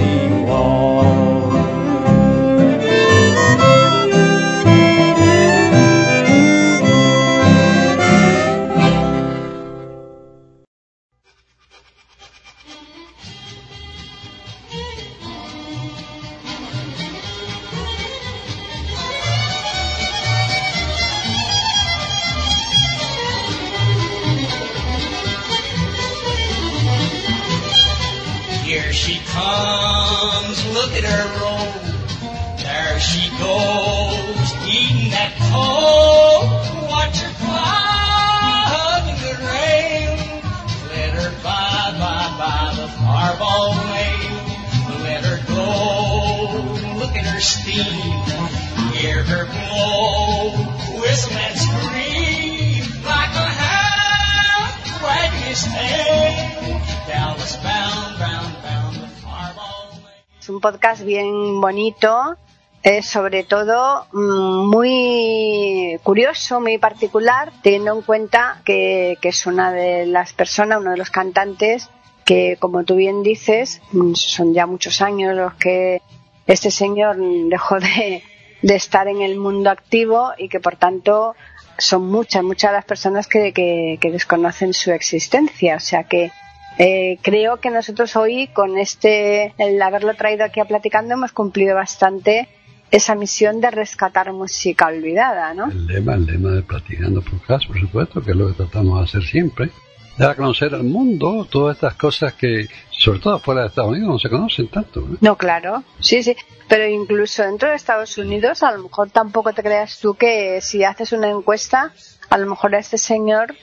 podcast 60.64 61.04
bien 61.04 61.60
bonito, 61.60 62.38
es 62.84 63.06
sobre 63.06 63.44
todo 63.44 64.08
mm, 64.14 64.70
muy 64.70 66.00
curioso, 66.04 66.62
muy 66.62 66.78
particular, 66.78 67.52
teniendo 67.62 67.94
en 67.94 68.02
cuenta 68.02 68.62
que, 68.64 69.18
es 69.22 69.46
una 69.46 69.74
de 69.74 70.06
las 70.06 70.32
personas, 70.32 70.80
uno 70.80 70.92
de 70.92 70.98
los 70.98 71.10
cantantes 71.10 71.90
que, 72.24 72.56
como 72.62 72.86
tú 72.86 72.96
bien 72.96 73.24
dices, 73.24 73.82
mm, 73.92 74.14
son 74.14 74.54
ya 74.54 74.66
muchos 74.66 75.02
años 75.02 75.36
los 75.36 75.54
que 75.56 76.02
este 76.48 76.72
señor 76.72 77.18
dejó 77.50 77.82
de, 77.82 78.24
estar 78.62 79.10
en 79.10 79.22
el 79.22 79.36
mundo 79.36 79.70
activo 79.70 80.32
y 80.38 80.48
que, 80.48 80.62
por 80.62 80.78
tanto, 80.78 81.36
son 81.78 82.08
muchas, 82.10 82.42
muchas 82.42 82.72
las 82.72 82.86
personas 82.86 83.28
que, 83.28 83.52
que 83.52 84.12
desconocen 84.12 84.74
su 84.74 84.94
existencia. 84.94 85.76
O 85.76 85.82
sea 85.82 86.06
que 86.06 86.32
eh, 86.78 87.18
creo 87.22 87.58
que 87.58 87.70
nosotros 87.70 88.16
hoy, 88.16 88.48
con 88.48 88.78
este, 88.78 89.54
el 89.58 89.82
haberlo 89.82 90.14
traído 90.16 90.44
aquí 90.44 90.60
a 90.60 90.66
platicando, 90.66 91.14
hemos 91.14 91.32
cumplido 91.32 91.76
bastante 91.76 92.48
esa 92.92 93.16
misión 93.16 93.60
de 93.60 93.72
rescatar 93.72 94.32
música 94.34 94.88
olvidada, 94.88 95.54
¿no? 95.54 95.70
El 95.72 95.88
lema, 95.88 96.14
el 96.14 96.26
lema 96.26 96.52
de 96.52 96.62
Platicando 96.62 97.22
Podcast, 97.22 97.66
por 97.68 97.80
supuesto, 97.80 98.22
que 98.22 98.32
es 98.32 98.38
lo 98.38 98.48
que 98.48 98.54
tratamos 98.54 99.00
de 99.00 99.04
hacer 99.06 99.24
siempre. 99.24 99.70
Dar 100.18 100.32
a 100.32 100.36
conocer 100.36 100.76
al 100.76 100.84
mundo 100.84 101.48
todas 101.50 101.78
estas 101.78 101.96
cosas 101.96 102.34
que, 102.34 102.68
sobre 102.92 103.20
todo 103.20 103.40
fuera 103.40 103.62
de 103.62 103.68
Estados 103.70 103.92
Unidos, 103.92 104.10
no 104.10 104.20
se 104.20 104.30
conocen 104.30 104.68
tanto. 104.68 105.02
¿no? 105.02 105.18
No, 105.22 105.38
claro, 105.38 105.84
sí, 106.00 106.22
sí. 106.22 106.36
Pero 106.70 106.88
incluso 106.88 107.42
dentro 107.42 107.70
de 107.70 107.76
Estados 107.76 108.16
Unidos, 108.20 108.62
a 108.62 108.72
lo 108.72 108.84
mejor 108.84 109.10
tampoco 109.10 109.54
te 109.54 109.64
creas 109.64 110.00
tú 110.00 110.14
que 110.14 110.62
si 110.62 110.84
haces 110.84 111.14
una 111.14 111.32
encuesta, 111.32 111.94
a 112.30 112.38
lo 112.38 112.48
mejor 112.48 112.76
a 112.76 112.80
este 112.80 113.00
señor 113.00 113.56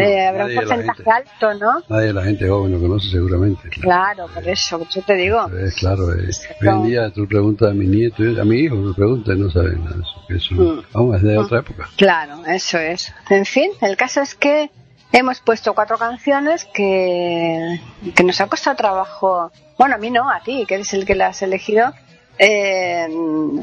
eh, 0.00 0.26
habrá 0.26 0.46
un 0.46 0.54
porcentaje 0.54 1.02
alto, 1.10 1.54
¿no? 1.54 1.82
Nadie 1.88 2.06
de 2.08 2.12
la 2.12 2.24
gente 2.24 2.48
joven 2.48 2.72
lo 2.72 2.80
conoce 2.80 3.10
seguramente. 3.10 3.68
Claro, 3.68 4.26
por 4.32 4.48
eso, 4.48 4.78
por 4.78 4.88
eso 4.88 5.02
te 5.02 5.14
digo. 5.14 5.48
Es 5.56 5.74
claro, 5.76 6.12
eh, 6.14 6.24
Exacto. 6.26 6.56
hoy 6.60 6.68
en 6.68 6.86
día 6.86 7.10
tú 7.10 7.26
preguntas 7.26 7.70
a 7.70 7.74
mi 7.74 7.86
nieto, 7.86 8.22
a 8.40 8.44
mi 8.44 8.58
hijo, 8.60 8.76
tú 8.76 8.94
preguntas 8.94 9.36
y 9.36 9.40
no 9.40 9.50
saben 9.50 9.84
nada 9.84 9.96
de 9.96 10.02
eso. 10.36 10.54
eso 10.54 10.54
Mm. 10.54 10.82
Vamos, 10.92 11.16
es 11.16 11.22
de 11.22 11.38
otra 11.38 11.60
época. 11.60 11.88
Claro, 11.96 12.42
eso 12.46 12.78
es. 12.78 13.12
En 13.30 13.44
fin, 13.44 13.70
el 13.80 13.96
caso 13.96 14.20
es 14.20 14.34
que 14.34 14.70
hemos 15.12 15.40
puesto 15.40 15.74
cuatro 15.74 15.98
canciones 15.98 16.64
que, 16.72 17.80
que 18.14 18.24
nos 18.24 18.40
ha 18.40 18.46
costado 18.46 18.76
trabajo, 18.76 19.50
bueno, 19.78 19.96
a 19.96 19.98
mí 19.98 20.10
no, 20.10 20.30
a 20.30 20.40
ti, 20.42 20.64
que 20.66 20.74
eres 20.74 20.92
el 20.94 21.04
que 21.04 21.14
las 21.14 21.36
has 21.36 21.42
elegido, 21.42 21.92
eh, 22.38 23.06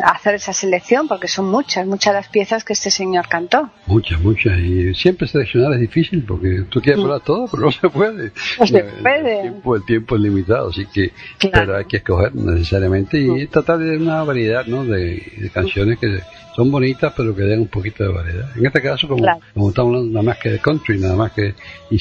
hacer 0.03 0.36
esa 0.36 0.53
selección, 0.53 1.07
porque 1.07 1.28
son 1.28 1.49
muchas, 1.49 1.86
muchas 1.86 2.13
las 2.13 2.28
piezas 2.30 2.63
que 2.63 2.74
este 2.74 2.91
señor 2.91 3.28
cantó. 3.28 3.70
Muchas, 3.88 4.20
muchas. 4.22 4.57
Y 4.59 4.93
siempre 4.95 5.28
seleccionar 5.28 5.74
es 5.74 5.80
difícil 5.80 6.24
porque 6.24 6.63
tú 6.70 6.82
quieres 6.82 7.03
hablar 7.03 7.22
todo, 7.22 7.47
pero 7.49 7.63
no 7.63 7.72
se 7.72 7.89
puede. 7.89 8.28
Mm. 8.28 8.32
No 8.59 8.67
se 8.67 8.84
puede. 8.84 9.36
El 9.38 9.41
tiempo, 9.41 9.76
el 9.76 9.86
tiempo 9.86 10.15
es 10.15 10.22
limitado, 10.22 10.70
así 10.70 10.86
que 10.86 11.11
Claro. 11.38 11.51
pero 11.65 11.78
hay 11.78 11.86
que 11.86 11.97
escoger 11.97 12.36
necesariamente 12.36 13.20
y 13.20 13.47
tratar 13.47 13.80
de 13.80 13.97
una 13.97 14.24
variedad 14.24 14.65
¿no? 14.65 14.86
de, 14.86 15.32
de 15.38 15.49
canciones 15.53 15.97
que 15.99 16.20
son 16.55 16.72
bonitas, 16.72 17.13
pero 17.15 17.36
que 17.36 17.43
den 17.43 17.61
un 17.61 17.67
poquito 17.67 18.03
de 18.03 18.09
variedad. 18.13 18.49
En 18.57 18.65
este 18.65 18.82
caso, 18.82 19.07
como, 19.07 19.22
Claro. 19.24 19.39
como 19.53 19.70
estamos 19.70 19.89
hablando 19.95 20.11
nada 20.13 20.24
más 20.26 20.38
que 20.39 20.49
de 20.49 20.59
country, 20.59 20.99
nada 20.99 21.15
más 21.15 21.32
que 21.32 21.53
y 21.89 21.97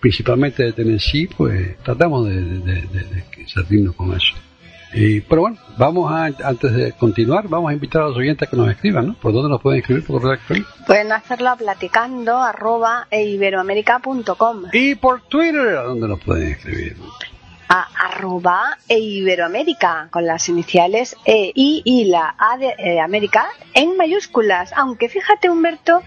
principalmente 0.00 0.62
de 0.64 0.72
Tennessee, 0.72 1.28
pues 1.36 1.76
tratamos 1.82 2.26
de, 2.26 2.34
de, 2.40 2.60
de, 2.60 2.72
de- 2.82 3.24
de 3.36 3.48
salirnos 3.48 3.94
con 3.94 4.12
eso. 4.14 4.34
Y, 4.94 5.20
pero 5.22 5.42
bueno, 5.42 5.56
vamos 5.78 6.12
a, 6.12 6.24
antes 6.46 6.72
de 6.72 6.92
continuar, 6.92 7.48
vamos 7.48 7.70
a 7.70 7.74
invitar 7.74 8.02
a 8.02 8.08
los 8.08 8.16
oyentes 8.16 8.46
a 8.46 8.50
que 8.50 8.56
nos 8.56 8.70
escriban, 8.70 9.08
¿no? 9.08 9.14
¿Por 9.14 9.32
dónde 9.32 9.48
nos 9.48 9.60
pueden 9.60 9.80
escribir? 9.80 10.04
¿Por 10.04 10.20
correo 10.20 10.34
electrónico? 10.34 10.70
Pueden 10.86 11.12
hacerlo 11.12 11.50
a 11.50 11.56
platicando 11.56 12.36
arroba 12.36 13.06
eiberoamerica.com 13.10 14.64
Y 14.72 14.94
por 14.96 15.22
Twitter, 15.22 15.76
¿a 15.76 15.82
dónde 15.84 16.08
nos 16.08 16.20
pueden 16.20 16.52
escribir? 16.52 16.96
a 17.74 17.88
arroba 18.06 18.76
e 18.86 18.98
Iberoamérica 18.98 20.08
con 20.10 20.26
las 20.26 20.50
iniciales 20.50 21.16
E, 21.24 21.52
I 21.54 21.80
y 21.86 22.04
la 22.04 22.34
A 22.38 22.58
de 22.58 22.74
eh, 22.76 23.00
América 23.00 23.48
en 23.72 23.96
mayúsculas. 23.96 24.74
Aunque 24.76 25.08
fíjate, 25.08 25.48
Humberto, 25.48 26.02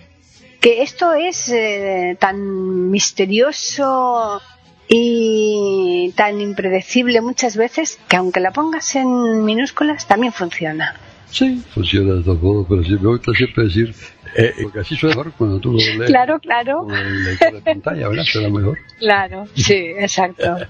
que 0.61 0.83
esto 0.83 1.13
es 1.13 1.49
eh, 1.49 2.17
tan 2.19 2.91
misterioso 2.91 4.39
y 4.87 6.13
tan 6.15 6.41
impredecible 6.41 7.21
muchas 7.21 7.57
veces 7.57 7.99
que 8.07 8.17
aunque 8.17 8.39
la 8.39 8.51
pongas 8.51 8.95
en 8.95 9.43
minúsculas 9.43 10.07
también 10.07 10.33
funciona. 10.33 10.95
Sí, 11.29 11.61
funciona 11.73 12.13
de 12.13 12.23
todos 12.23 12.41
modos, 12.41 12.65
pero 12.69 12.83
sí, 12.83 12.91
me 12.91 13.09
gusta 13.09 13.33
siempre 13.33 13.65
decir, 13.65 13.93
eh, 14.35 14.53
porque 14.61 14.79
así 14.79 14.95
suena 14.95 15.15
mejor 15.15 15.33
cuando 15.33 15.59
tú 15.59 15.73
lo 15.73 15.79
lees. 15.79 16.05
Claro, 16.05 16.39
claro, 16.39 16.83
Con 16.83 16.95
el 16.95 17.23
lector 17.25 17.53
de 17.53 17.61
pantalla, 17.61 18.07
¿verdad? 18.07 18.23
Suena 18.23 18.49
mejor. 18.49 18.77
claro. 18.99 19.45
Sí, 19.55 19.73
exacto. 19.97 20.57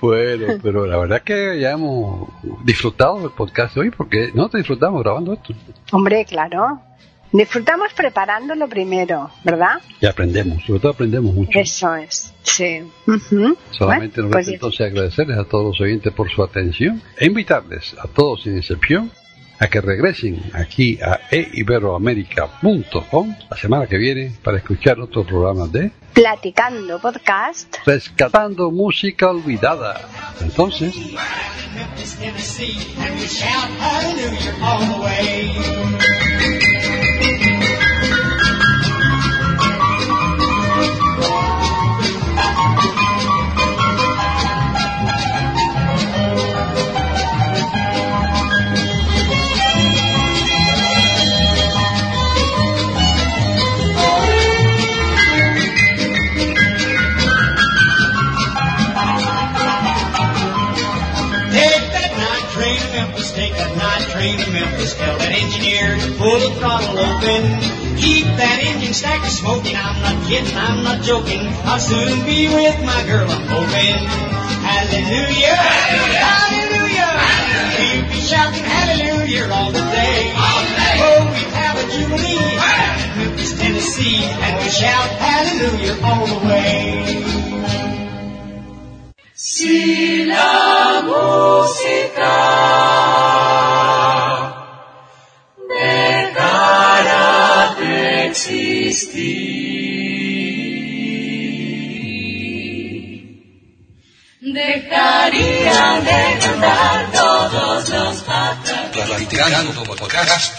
Bueno, 0.00 0.54
pero 0.62 0.86
la 0.86 0.96
verdad 0.96 1.18
es 1.18 1.24
que 1.24 1.60
ya 1.60 1.72
hemos 1.72 2.28
disfrutado 2.64 3.20
del 3.20 3.30
podcast 3.30 3.74
de 3.74 3.80
hoy, 3.80 3.90
porque 3.90 4.30
nosotros 4.32 4.60
disfrutamos 4.60 5.02
grabando 5.02 5.32
esto. 5.32 5.52
Hombre, 5.90 6.24
claro. 6.24 6.80
Disfrutamos 7.32 7.92
preparándolo 7.94 8.68
primero, 8.68 9.30
¿verdad? 9.44 9.80
Y 10.00 10.06
aprendemos, 10.06 10.64
sobre 10.64 10.80
todo 10.80 10.92
aprendemos 10.92 11.34
mucho. 11.34 11.58
Eso 11.58 11.94
es, 11.96 12.32
sí. 12.42 12.80
Solamente 13.70 14.20
Bueno, 14.20 14.28
nos 14.28 14.32
pues 14.32 14.34
resta 14.34 14.52
entonces 14.52 14.86
agradecerles 14.86 15.38
a 15.38 15.44
todos 15.44 15.66
los 15.66 15.80
oyentes 15.80 16.12
por 16.12 16.30
su 16.30 16.42
atención 16.42 17.02
e 17.16 17.26
invitarles 17.26 17.94
a 17.98 18.08
todos 18.08 18.42
sin 18.42 18.56
excepción 18.56 19.10
a 19.60 19.66
que 19.66 19.80
regresen 19.80 20.40
aquí 20.54 20.98
a 21.02 21.20
eiberoamerica.com 21.30 23.36
la 23.50 23.56
semana 23.56 23.86
que 23.86 23.98
viene 23.98 24.32
para 24.42 24.58
escuchar 24.58 25.00
otros 25.00 25.26
programas 25.26 25.72
de 25.72 25.90
Platicando 26.12 27.00
Podcast. 27.00 27.76
Rescatando 27.84 28.70
Música 28.70 29.30
Olvidada. 29.30 30.00
Entonces, 30.40 30.94
Tell 65.08 65.16
that 65.24 65.32
engineer 65.32 65.96
to 65.96 66.08
pull 66.20 66.36
the 66.36 66.52
throttle 66.60 66.92
open. 66.92 67.40
Keep 67.96 68.28
that 68.36 68.60
engine 68.60 68.92
stack 68.92 69.24
smoking. 69.24 69.72
I'm 69.72 69.96
not 70.04 70.20
kidding, 70.28 70.52
I'm 70.52 70.84
not 70.84 71.00
joking. 71.00 71.48
I'll 71.64 71.80
soon 71.80 72.28
be 72.28 72.52
with 72.52 72.76
my 72.84 73.00
girl, 73.08 73.24
I'm 73.24 73.48
hoping. 73.48 74.04
Hallelujah, 74.04 75.56
hallelujah. 76.12 77.08
We'll 77.72 78.04
be 78.12 78.20
shouting 78.20 78.68
hallelujah 78.68 79.48
all 79.48 79.72
the 79.72 79.80
day. 79.80 80.28
Oh, 80.36 81.24
we 81.32 81.40
have 81.56 81.80
a 81.80 81.88
jubilee 81.88 82.44
in 82.44 82.60
Memphis, 83.16 83.56
Tennessee, 83.56 84.28
and 84.28 84.60
we 84.60 84.68
shout 84.68 85.08
hallelujah 85.24 85.96
all 86.04 86.26
the 86.28 86.36
way. 86.44 87.48
Si 89.32 90.26
la 90.26 91.00
existir, 98.98 99.38
dejarían 104.40 106.04
de 106.04 106.38
cantar 106.40 107.12
todos 107.12 107.88
los 107.90 108.22
patas. 108.22 108.90
Platicando 108.92 109.84
podcast, 109.84 110.54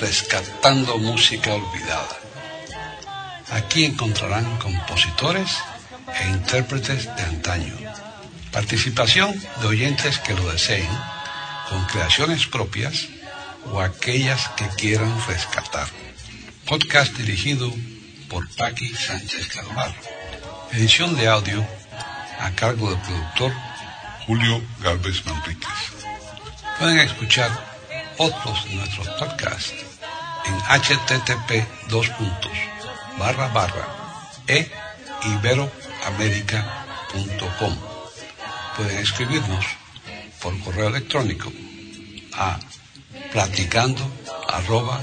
rescatando 0.00 0.98
música 0.98 1.52
olvidada. 1.52 2.16
Aquí 3.50 3.84
encontrarán 3.84 4.56
compositores 4.58 5.58
e 6.20 6.28
intérpretes 6.30 7.14
de 7.16 7.22
antaño. 7.22 7.74
Participación 8.50 9.38
de 9.60 9.66
oyentes 9.66 10.18
que 10.20 10.32
lo 10.32 10.50
deseen, 10.50 10.88
con 11.68 11.84
creaciones 11.86 12.46
propias 12.46 13.08
o 13.70 13.80
aquellas 13.80 14.48
que 14.56 14.68
quieran 14.76 15.12
rescatar. 15.26 15.88
Podcast 16.66 17.14
dirigido 17.16 17.70
por 18.28 18.48
Paqui 18.56 18.88
Sánchez 18.94 19.48
Carvalho. 19.48 19.94
Edición 20.72 21.14
de 21.14 21.28
audio 21.28 21.66
a 22.40 22.50
cargo 22.52 22.90
del 22.90 22.98
productor 23.00 23.52
Julio 24.26 24.62
Galvez 24.80 25.24
Manríquez. 25.26 25.68
Pueden 26.78 26.98
escuchar 27.00 27.50
otros 28.16 28.64
de 28.64 28.76
nuestros 28.76 29.08
podcasts 29.08 29.74
en 30.46 30.54
http 30.80 31.66
dos 31.88 32.10
barra 33.18 33.48
barra 33.48 33.86
e. 34.48 34.70
Pueden 38.76 38.98
escribirnos 38.98 39.66
por 40.40 40.58
correo 40.60 40.88
electrónico 40.88 41.52
a 42.32 42.58
platicando 43.32 44.02
arroba 44.48 45.02